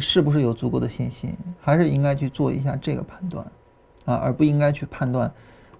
[0.00, 3.44] 是不是有足够的信心，还是应该去做一下这个判断，
[4.06, 5.30] 啊，而不应该去判断，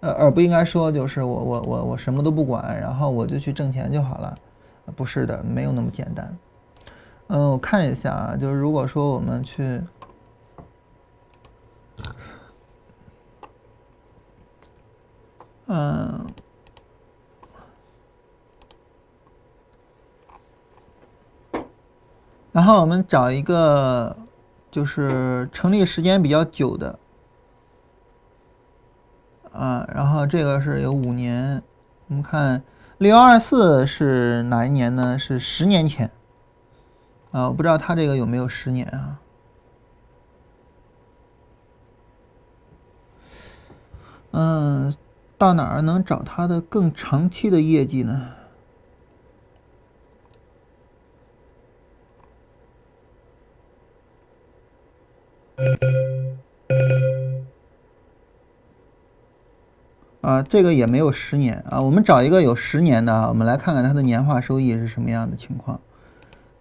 [0.00, 4.36] 呃，而不应该说就是我我我我什么都不管，然后我就去挣钱就好了，
[4.94, 6.36] 不是的，没有那么简单。
[7.28, 9.82] 嗯，我看一下啊，就是如果说我们去，
[15.66, 16.24] 嗯，
[22.52, 24.16] 然后我们找一个
[24.70, 26.96] 就是成立时间比较久的，
[29.52, 31.60] 啊，然后这个是有五年，
[32.06, 32.62] 我们看
[32.98, 35.18] 六幺二四是哪一年呢？
[35.18, 36.08] 是十年前。
[37.36, 39.20] 啊，我不知道他这个有没有十年啊？
[44.30, 44.96] 嗯，
[45.36, 48.30] 到哪儿能找他的更长期的业绩呢？
[60.22, 61.82] 啊，这个也没有十年啊。
[61.82, 65.78] 我们找一个有十年的啊，我们来看看它的年化收益是什么样的情况。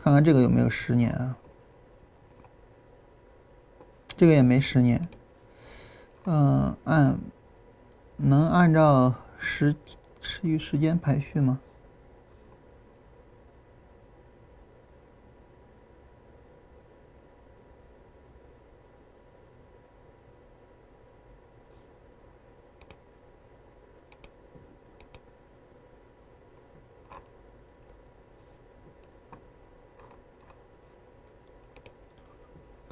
[0.05, 1.35] 看看这个有没有十年啊？
[4.15, 5.09] 这个也没十年。
[6.25, 7.17] 嗯，按
[8.17, 9.75] 能按照时
[10.21, 11.59] 持续时间排序吗？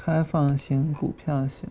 [0.06, 1.70] 开放型股票型，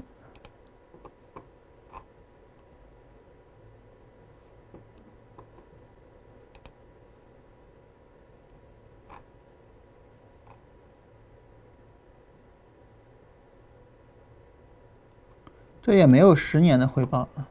[15.82, 17.46] 这也没有十年的回报啊，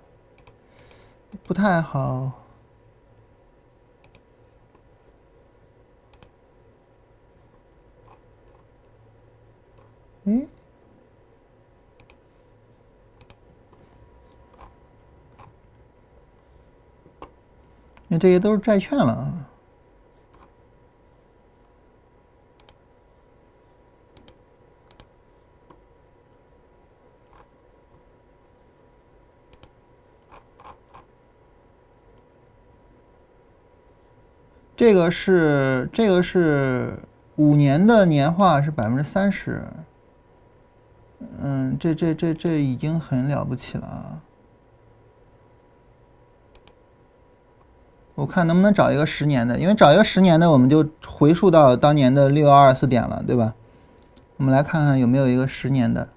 [1.44, 2.32] 不太好。
[10.24, 10.48] 嗯？
[18.12, 19.48] 因为这些都是债券了啊。
[34.76, 37.00] 这个是这个是
[37.38, 39.64] 五年的年化是百分之三十，
[41.40, 44.22] 嗯，这这这这已经很了不起了啊！
[48.22, 53.56] 我看能不能找一个十年的，因为找一个十年的，我们就回溯到当年的六幺二四点了，对吧？
[54.38, 56.10] 我们来看看有没有一个十年的，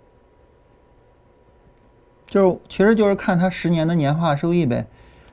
[2.26, 4.86] 就是其实就是看它十年的年化收益呗。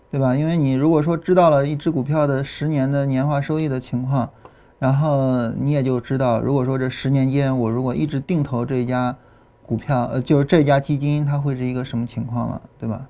[0.09, 0.35] 对吧？
[0.35, 4.29] 因为你如果说知道了一只股票的十年的年化收益的情况，
[4.77, 9.15] 然后你也就知道，如果说这十年间我如果一直定投这家
[9.63, 13.07] 股票，呃，就是这家基金，它会是一个什么情况了，对吧？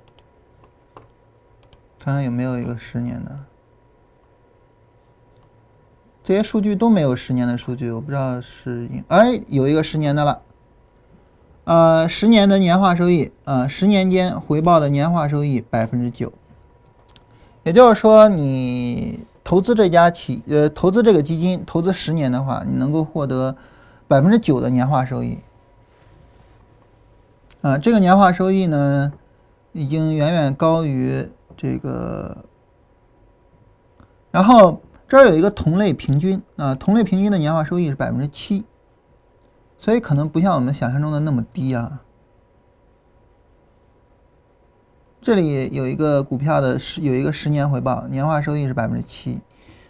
[1.98, 3.32] 看看有没有一个十年的，
[6.24, 10.42] 这些数据都没有十年的数据，我不知道是，哎，有一个十年的了，
[11.64, 16.32] 呃，十年的年化收益，啊，十年间回报的年化收益百分之九。
[17.64, 23.56] 也就是说，你投资这家企，呃，投资这个基金，投资十年的话，你能够获得
[24.08, 25.40] 百分之九的年化收益。
[27.62, 29.14] 啊，这个年化收益呢，
[29.74, 31.28] 已经远远高于
[31.58, 32.38] 这个。
[34.32, 34.82] 然后
[35.12, 38.64] 这儿有一个同类平均啊，同类平均的年化收益是百分之七，
[39.78, 42.02] 所以可能不像我们想象中的那么低啊。
[45.22, 49.42] 这里有一个股票的十有一个十年回报，年化收益是百分之七，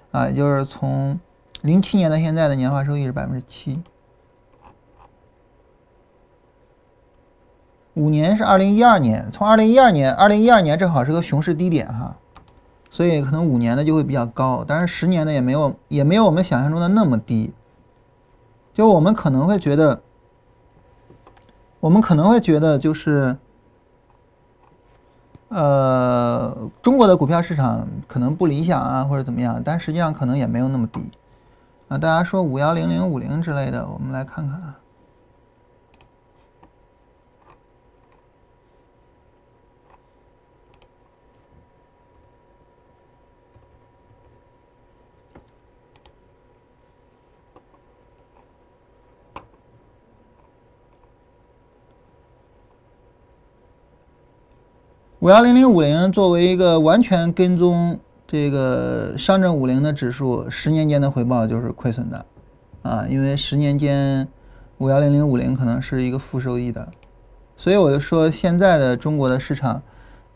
[0.09, 1.19] 啊，也就是从
[1.61, 3.79] 零七年到现在的年化收益是百分之七。
[7.93, 12.17] 五年是二零一二年，从二零一二年，二零一二年正好是个熊市低点哈，
[12.91, 17.51] 所以可能五年的就会比较高，但是十年的也没有也没有我们想象中的那么低。
[18.73, 20.01] 就我们可能会觉得，
[21.79, 23.37] 我们可能会觉得就是。
[25.53, 31.11] 呃，中国的股票市场可能不理想啊，或者怎么样，但实际上可能也没有那么低
[31.89, 31.97] 啊。
[31.97, 34.79] 大家说五幺零零五零之类的，我们来看看啊。
[55.21, 62.25] 五幺零零五零作为一个完全跟踪这个上证五零的指数，十年间的回报就是亏损的，
[62.81, 64.27] 啊，因为十年间
[64.79, 66.89] 五幺零零五零可能是一个负收益的，
[67.55, 69.83] 所以我就说现在的中国的市场，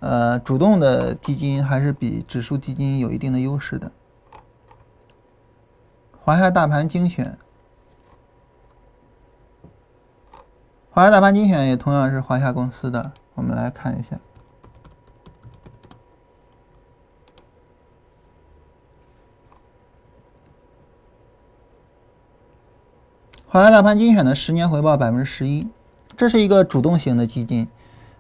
[0.02, 3.92] 呃，主动的基金还是比指数基金有一定的优势的。
[6.22, 7.40] 华夏大盘精选，
[10.92, 14.20] 华夏大盘精选也同样是华夏公司的，我们来看一下。
[23.56, 25.66] 华夏大盘精选的十年回报百分之十一，
[26.18, 27.70] 这是一个主动型的基金。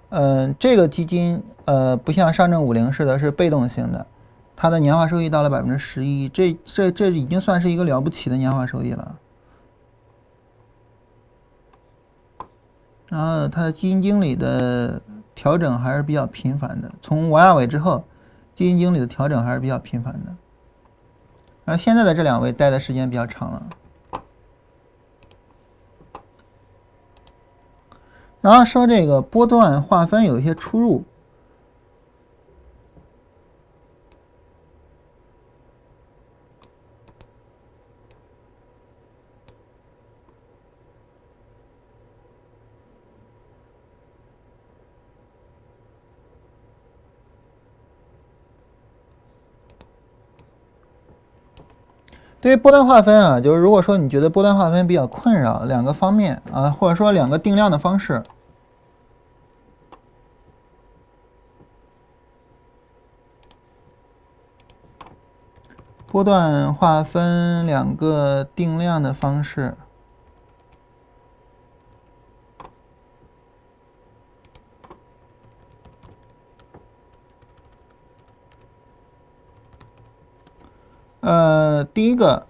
[0.07, 4.07] 嗯，这个基金呃不像上证五零似的，是被动型的，
[4.55, 9.17] 它的年化收益到了百分之十一，这这这已经算是一个了不起的年化收益了。
[13.09, 15.01] 然后它的基金经理的
[15.35, 18.05] 调整还是比较频繁的，从王亚伟之后，
[18.55, 20.33] 基金经理的调整还是比较频繁的。
[21.65, 23.67] 而现在的这两位待的时间比较长了。
[28.45, 31.03] 然后说这个波段划分有一些出入，
[52.39, 58.21] 对于波段划分啊，就是如果说你觉得波段划分比较困扰，两个方面啊，或者说两个定量的方式。
[66.07, 69.75] 波段划分两个定量的方式。
[81.19, 82.45] 呃，第一个，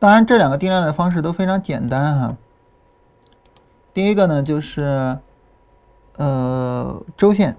[0.00, 2.36] 当然这两个定量的方式都非常简单哈。
[3.94, 5.18] 第一个呢就是
[6.16, 7.56] 呃周线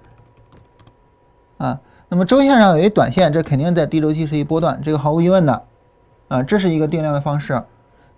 [1.56, 5.62] 啊，那么周线上有一短线，这肯定在低周期是一波段，这个毫无疑问的
[6.28, 7.62] 啊，这是一个定量的方式。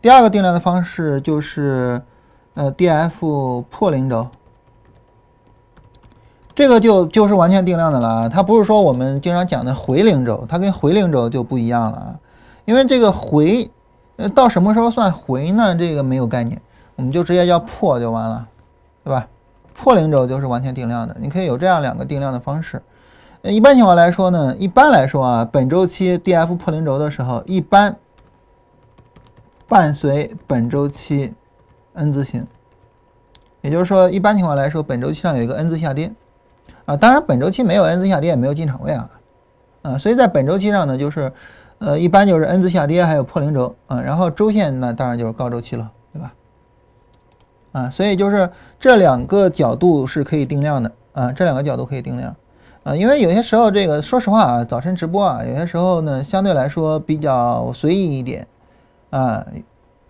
[0.01, 2.01] 第二个定量的方式就是
[2.55, 4.29] 呃 D F 破零轴。
[6.55, 12.19] 这个就就是完全定量的了啊，它不是说我们经常讲的回零轴，它跟回零轴就不一样了啊。
[12.67, 13.71] 因为这个回，
[14.17, 15.75] 呃，到什么时候算回呢？
[15.75, 16.61] 这个没有概念，
[16.97, 18.47] 我们就直接叫破就完了，
[19.05, 19.27] 对吧？
[19.75, 22.83] 破零轴就是完全定量的，你可以有这样两个定量的方式。
[23.43, 27.97] 一般情况来说呢，一般来说啊，本周期 D F 破零轴的时候，一般
[29.67, 31.33] 伴随本周期
[31.95, 32.47] N 字形，
[33.63, 36.13] 也就是说，一般情况来说，本周期上有一个 N 字下跌。
[36.87, 39.11] 啊，当然本周期没有 N 字下跌，也没有进场位啊，
[39.83, 41.33] 啊，所以在本周期上呢，就是，
[41.79, 46.33] 呃，一般就是 N 字下跌，还有破零轴啊，然后周线呢，当然就是高周期了，对吧？
[47.73, 48.51] 啊，所以就是
[48.81, 52.35] 这两个角度是可以定量的啊，这两个角度可以定量
[52.91, 58.49] 啊，因为有些时候这个说实话啊，早晨直播啊，有些时候呢，相对来说比较随意一点
[59.11, 59.47] 啊，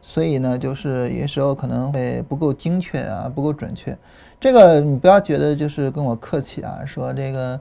[0.01, 3.95] 所以呢，就是有些时候可能会不够精确啊，不够准确。
[4.41, 7.61] 这个你不要觉得就是跟我客气啊，说这个，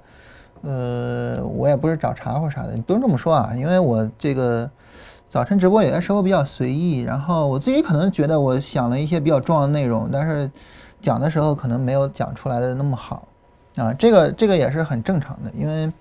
[0.61, 4.71] 呃，我也不是找茬或啥的，你不用这么说啊，因为我这个
[5.29, 10.49] 早晨直播有些时候比较随意，然后我自己可能觉得我想了一些比较重要的内容，但是
[11.01, 13.27] 讲的时候可能没有讲出来的那么好
[13.79, 15.91] 啊，这个这个也是很正常的，因为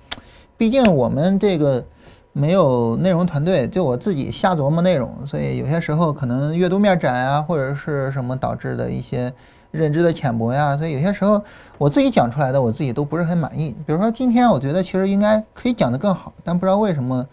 [0.56, 1.84] 毕竟我们这个
[2.32, 9.32] 没有内容团队，就我自己瞎琢磨内容，所以有些时候可能阅读面窄啊，或者是什么导致的一些。
[9.70, 11.44] 认知的浅薄呀，所以有些时候
[11.76, 13.76] 我自己讲出来的我自己都不是很满意。
[13.86, 17.26] 比如说今天我觉得其实应该可以讲得更好，但不知道为什么，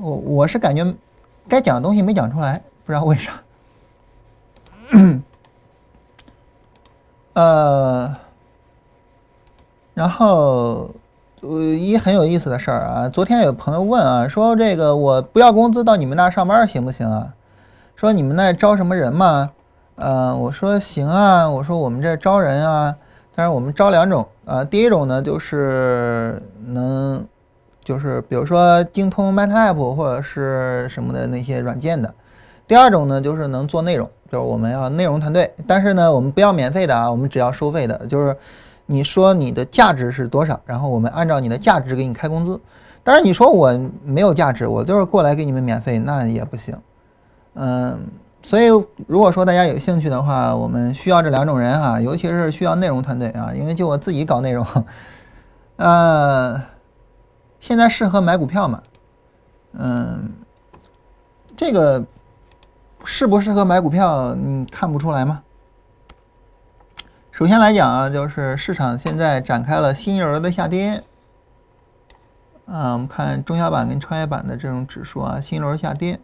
[0.00, 0.84] 我我是感觉
[1.48, 3.40] 该讲的东西没讲出来，不知道为啥。
[7.34, 8.16] 呃，
[9.98, 10.88] 然后
[11.40, 17.34] 呃一很有意思的事儿啊，昨天有朋友问啊，说这个我不要工资到你们那上班行不行啊？
[17.96, 19.50] 说你们那招什么人吗？
[19.96, 22.94] 呃，我说行啊，我说我们这招人啊，
[23.34, 27.26] 但是我们招两种啊，第一种呢就是能，
[27.82, 32.14] 就是比如说精通 MATLAB 或者是什么的那些软件的，
[32.68, 38.36] 第二种呢就是能做内容，就是我们要内容团队，但是呢我们不要免费的啊，我们只要收费的，就是
[38.90, 42.58] 你说你的价值是多少，然后我们按照你的价值给你开工资，
[43.04, 46.76] 当然你说我没有价值，我就是过来给你们免费，那也不行，
[47.54, 48.00] 嗯。
[48.40, 48.68] 所以，
[49.08, 54.64] 如果说大家有兴趣的话，我们需要这两种人哈，尤其是需要内容团队啊，因为就我自己搞内容，
[55.76, 56.62] 呃，
[57.58, 58.80] 现在适合买股票嘛？
[59.72, 60.30] 嗯，
[61.56, 62.02] 这个
[63.04, 65.42] 适不适合买股票，你看不出来吗？
[67.38, 71.04] 首先来讲啊，就是市场现在展开了新一轮的下跌，
[72.66, 76.18] 啊，我们看中小板跟创业板的这种指数啊，新一轮下跌。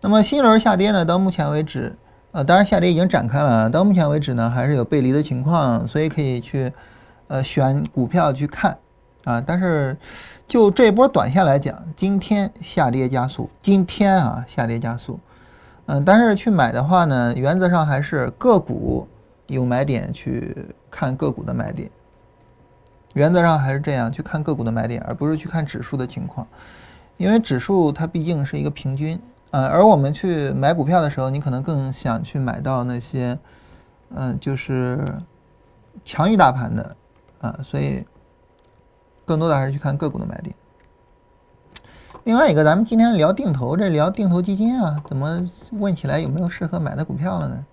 [0.00, 1.04] 那么新一轮下跌呢？
[1.04, 1.96] 到目前为止，
[2.32, 3.70] 呃，当然下跌已经展开了。
[3.70, 6.72] 到目前为止呢，还是有背离的情况，所以可以去，
[7.28, 8.76] 呃，选股票去看，
[9.22, 9.96] 啊，但是
[10.48, 15.20] 就这波短线来讲，今天下跌加速，今天啊下跌加速，
[15.86, 19.06] 嗯，但是去买的话呢，原则上还是个股
[19.50, 21.90] 有买点去看个股的买点，
[23.14, 26.46] 原则上还是这样去看个股的买点，而不是去看指数的情况，
[27.16, 29.20] 因为指数它毕竟是一个平均。
[29.50, 33.36] 呃，而我们去买股票的时候，你可能更想去买到那些，
[34.14, 35.20] 嗯，就是
[36.04, 36.96] 强于大盘的，
[37.40, 38.06] 啊，所以
[39.24, 40.54] 更多的还是去看个股的买点。
[42.22, 47.66] 另外一个，咱们今天聊定投，这聊定投基金啊，怎么问起来有没有适合买的股票了呢？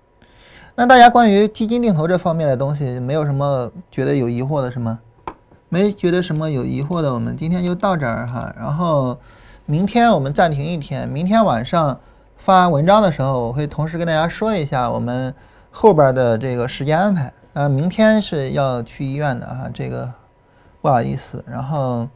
[0.79, 4.99] 那大家关于基金定投这方面的东西，没有什么觉得有疑惑的是吗？
[5.69, 9.17] 没觉得什么有疑惑的，我们今天就到这儿哈，然后。
[9.69, 11.99] 明天我们暂停一天，明天晚上
[12.37, 15.33] 发文章的时候，我会同时跟大家说一下我们
[15.71, 17.33] 后边的这个时间安排。
[17.53, 20.09] 啊，明天是要去医院的啊，这个
[20.81, 21.43] 不好意思。
[21.45, 22.07] 然后，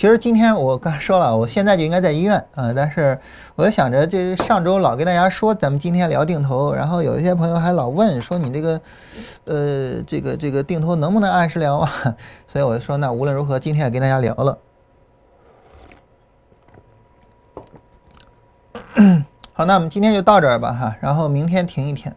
[0.00, 3.20] 其实今天我刚说了，我现在就应该在医院啊，但是
[3.54, 8.80] 我就想着，这上周老跟大家说咱们今天聊定投，然后有一些朋友还老问说你这个，
[9.44, 12.16] 呃，这个这个定投能不能按时聊啊？
[12.48, 14.58] 所以我就说，那无论如何，今天也跟大家聊了。
[19.52, 22.16] 好，那我们今天就到这儿吧，哈，然后明天停一天。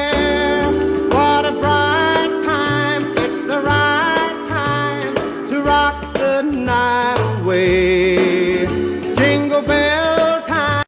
[6.71, 8.00] night away.